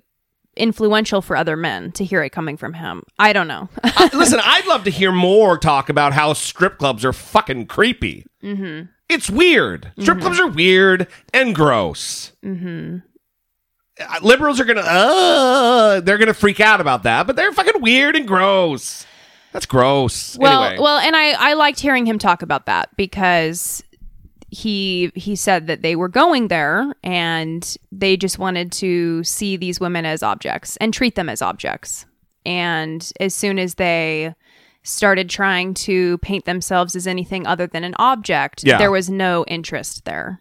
[0.57, 3.03] influential for other men to hear it coming from him.
[3.19, 3.69] I don't know.
[3.99, 8.27] Uh, listen, I'd love to hear more talk about how strip clubs are fucking creepy.
[8.43, 8.87] mm-hmm.
[9.09, 9.93] It's weird.
[10.01, 12.33] Strip clubs are weird and gross.
[12.45, 12.99] Mm-hmm.
[13.99, 18.17] Uh, Liberals are gonna, uh, they're gonna freak out about that, but they're fucking weird
[18.17, 19.07] and gross.
[19.53, 20.37] That's gross.
[20.37, 23.83] Well, anyway, well, and I I liked hearing him talk about that because
[24.51, 29.81] he he said that they were going there and they just wanted to see these
[29.81, 32.05] women as objects and treat them as objects.
[32.45, 34.35] And as soon as they
[34.87, 38.79] started trying to paint themselves as anything other than an object, Yeah.
[38.79, 40.41] there was no interest there.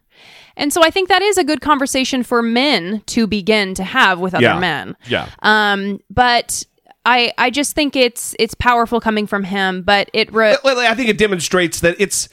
[0.55, 4.19] And so I think that is a good conversation for men to begin to have
[4.19, 4.59] with other Yeah.
[4.59, 4.95] men.
[5.07, 5.27] Yeah.
[5.41, 6.63] Um, but
[7.05, 11.09] I I just think it's it's powerful coming from him, but it re- I think
[11.09, 12.29] it demonstrates that it's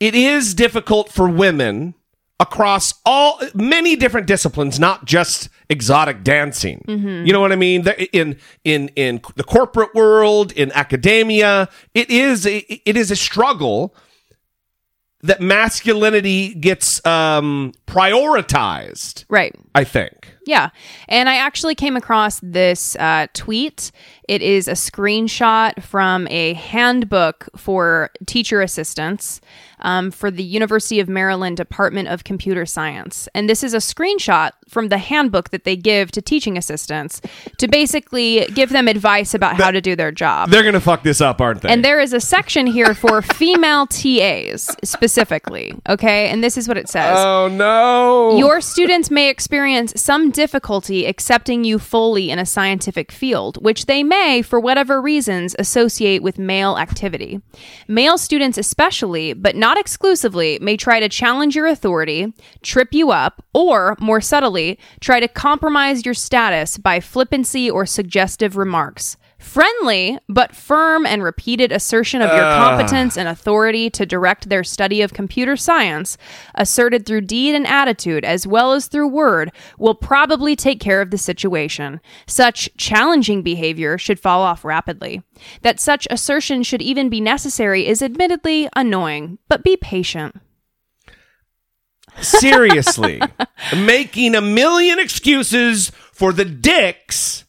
[0.00, 1.94] it is difficult for women
[2.40, 6.84] across all many different disciplines, not just exotic dancing.
[6.88, 7.26] Mhm.
[7.26, 7.86] You know what I mean?
[8.12, 12.58] In in in the corporate world, in academia, it is a,
[12.88, 13.94] it is a struggle
[15.22, 19.24] that masculinity gets um, prioritized.
[19.30, 19.54] Right.
[19.74, 20.34] I think.
[20.46, 20.68] Yeah.
[21.08, 23.90] And I actually came across this uh, tweet.
[24.28, 29.40] It is a screenshot from a handbook for teacher assistants
[29.84, 33.28] um, for the University of Maryland Department of Computer Science.
[33.34, 37.20] And this is a screenshot from the handbook that they give to teaching assistants
[37.58, 40.50] to basically give them advice about how to do their job.
[40.50, 41.68] They're gonna fuck this up, aren't they?
[41.68, 45.74] And there is a section here for female TAs specifically.
[45.88, 46.28] Okay.
[46.28, 47.16] And this is what it says.
[47.18, 48.36] oh no!
[48.38, 54.02] Your students may experience some difficulty accepting you fully in a scientific field, which they
[54.02, 57.40] may, for whatever reasons, associate with male activity.
[57.86, 62.32] Male students, especially, but not exclusively, may try to challenge your authority,
[62.62, 68.56] trip you up, or, more subtly, try to compromise your status by flippancy or suggestive
[68.56, 69.16] remarks.
[69.44, 75.02] Friendly, but firm and repeated assertion of your competence and authority to direct their study
[75.02, 76.16] of computer science,
[76.54, 81.10] asserted through deed and attitude as well as through word, will probably take care of
[81.10, 82.00] the situation.
[82.26, 85.22] Such challenging behavior should fall off rapidly.
[85.60, 90.40] That such assertion should even be necessary is admittedly annoying, but be patient.
[92.20, 93.20] Seriously,
[93.76, 97.43] making a million excuses for the dicks,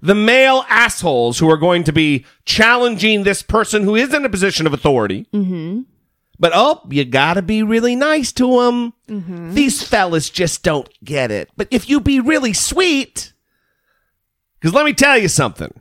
[0.00, 4.28] the male assholes who are going to be challenging this person who is in a
[4.28, 5.26] position of authority.
[5.32, 5.80] Mm-hmm.
[6.38, 8.92] But oh, you gotta be really nice to them.
[9.08, 9.54] Mm-hmm.
[9.54, 11.50] These fellas just don't get it.
[11.56, 13.32] But if you be really sweet,
[14.60, 15.72] because let me tell you something,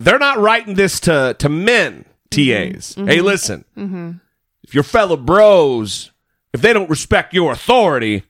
[0.00, 2.94] they're not writing this to to men TAs.
[2.94, 3.22] Hey, Mhm.
[3.24, 4.10] listen, Mm-hmm.
[4.64, 6.10] if your fellow bros,
[6.52, 8.24] if they don't respect your authority,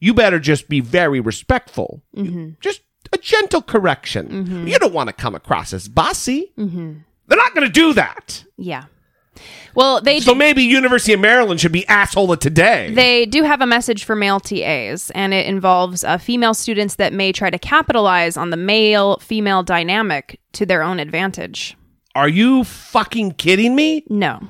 [0.00, 2.02] you better just be very respectful.
[2.16, 2.50] Mm-hmm.
[2.60, 2.82] Just
[3.12, 4.66] a gentle correction.
[4.66, 6.52] You don't want to come across as bossy.
[6.58, 6.94] Mm-hmm.
[7.26, 8.44] They're not going to do that.
[8.56, 8.84] Yeah.
[9.74, 12.92] Well, they so maybe University of Maryland should be asshole of today.
[12.92, 17.12] They do have a message for male TAs, and it involves uh, female students that
[17.12, 21.76] may try to capitalize on the male female dynamic to their own advantage.
[22.16, 24.04] Are you fucking kidding me?
[24.08, 24.40] No.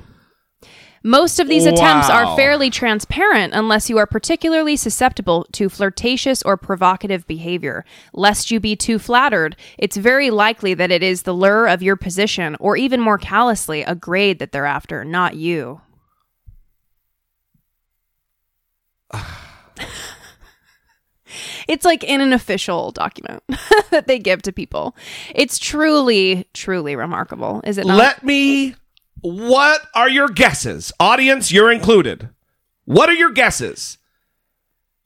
[1.03, 6.57] Most of these attempts are fairly transparent unless you are particularly susceptible to flirtatious or
[6.57, 7.85] provocative behavior.
[8.13, 11.95] Lest you be too flattered, it's very likely that it is the lure of your
[11.95, 15.81] position, or even more callously, a grade that they're after, not you.
[21.67, 23.43] It's like in an official document
[23.91, 24.95] that they give to people.
[25.35, 27.97] It's truly, truly remarkable, is it not?
[27.97, 28.73] Let me.
[29.21, 30.91] What are your guesses?
[30.99, 32.29] Audience, you're included.
[32.85, 33.97] What are your guesses?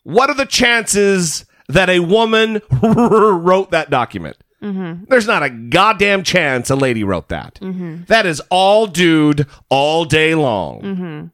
[0.04, 4.38] What are the chances that a woman wrote that document?
[4.62, 5.06] mm-hmm.
[5.10, 7.56] There's not a goddamn chance a lady wrote that.
[7.62, 8.04] Mm-hmm.
[8.08, 10.82] That is all dude all day long.
[10.82, 11.26] Mm-hmm.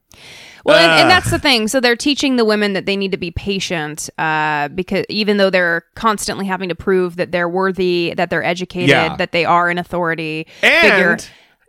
[0.65, 1.67] Well, and, and that's the thing.
[1.67, 5.49] So they're teaching the women that they need to be patient, uh, because even though
[5.49, 9.15] they're constantly having to prove that they're worthy, that they're educated, Yeah.
[9.15, 11.17] that they are an authority figure.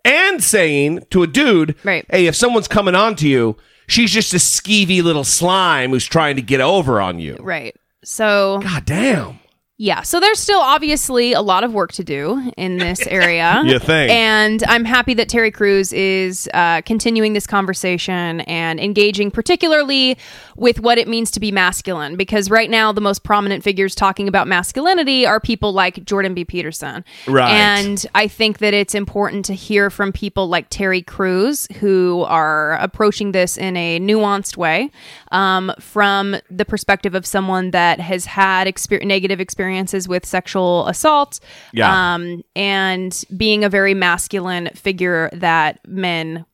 [0.04, 2.04] And saying to a dude, Right.
[2.10, 3.56] hey, if someone's coming on to you,
[3.86, 7.36] she's just a skeevy little slime who's trying to get over on you.
[7.40, 7.74] Right.
[8.04, 9.40] So, God damn.
[9.80, 10.02] Yeah.
[10.02, 13.62] So there's still obviously a lot of work to do in this area.
[13.64, 14.10] You think.
[14.10, 20.18] And I'm happy that Terry Crews is uh, continuing this conversation and engaging, particularly
[20.54, 22.16] with what it means to be masculine.
[22.16, 26.44] Because right now, the most prominent figures talking about masculinity are people like Jordan B.
[26.44, 27.02] Peterson.
[27.26, 27.50] Right.
[27.50, 32.74] And I think that it's important to hear from people like Terry Crews who are
[32.74, 34.90] approaching this in a nuanced way
[35.32, 39.40] um, from the perspective of someone that has had exper- negative
[39.70, 41.40] experiences with sexual assault
[41.72, 42.14] Yeah.
[42.14, 46.44] um, and being a very masculine figure that men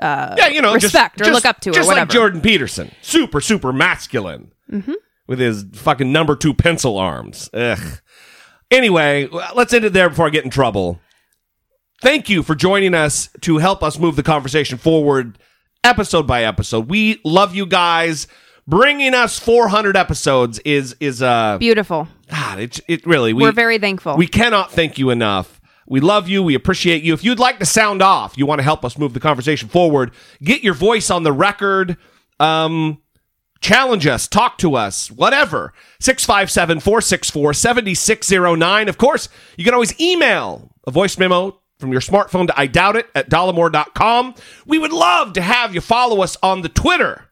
[0.00, 2.04] uh, yeah, you know, just- respect or just- look up to or just whatever.
[2.06, 4.94] like Jordan Peterson, super, super masculine Mhm.
[5.26, 7.50] with his fucking number two pencil arms.
[7.52, 7.98] Ugh.
[8.70, 11.00] Anyway, let's end it there before I get in trouble.
[12.00, 15.36] Thank you for joining us to help us move the conversation forward,
[15.82, 16.88] episode by episode.
[16.88, 18.28] We love you guys.
[18.68, 22.06] Bringing us 400 episodes is is uh Beautiful.
[22.30, 24.14] God, it it really we, We're very thankful.
[24.14, 25.58] We cannot thank you enough.
[25.86, 26.42] We love you.
[26.42, 27.14] We appreciate you.
[27.14, 30.10] If you'd like to sound off, you want to help us move the conversation forward,
[30.42, 31.96] get your voice on the record.
[32.38, 33.00] Um,
[33.62, 35.72] challenge us, talk to us, whatever.
[36.00, 38.88] 657 464 7609.
[38.90, 42.96] Of course, you can always email a voice memo from your smartphone to I doubt
[42.96, 44.34] it at dollemore.com.
[44.66, 47.27] We would love to have you follow us on the Twitter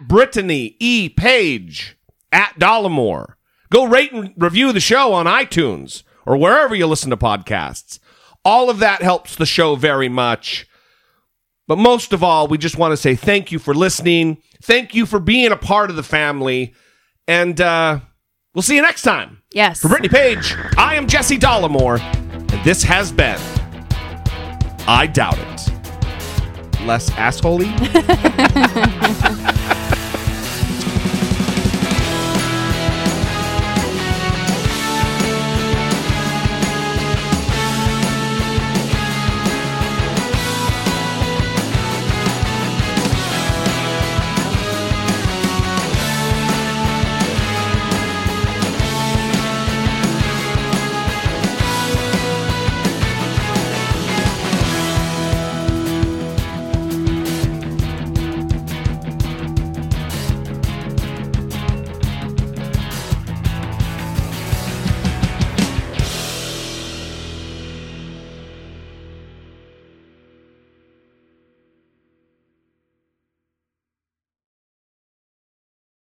[0.00, 1.08] at Brittany E.
[1.08, 1.96] Page
[2.32, 3.34] at Dollemore.
[3.70, 7.98] Go rate and review the show on iTunes or wherever you listen to podcasts.
[8.44, 10.66] All of that helps the show very much.
[11.66, 14.38] But most of all, we just want to say thank you for listening.
[14.62, 16.74] Thank you for being a part of the family.
[17.26, 18.00] And uh,
[18.54, 19.42] we'll see you next time.
[19.52, 19.80] Yes.
[19.80, 23.40] For Brittany Page, I am Jesse Dollemore, and this has been
[24.86, 25.70] I Doubt It.
[26.84, 27.72] Less assholey.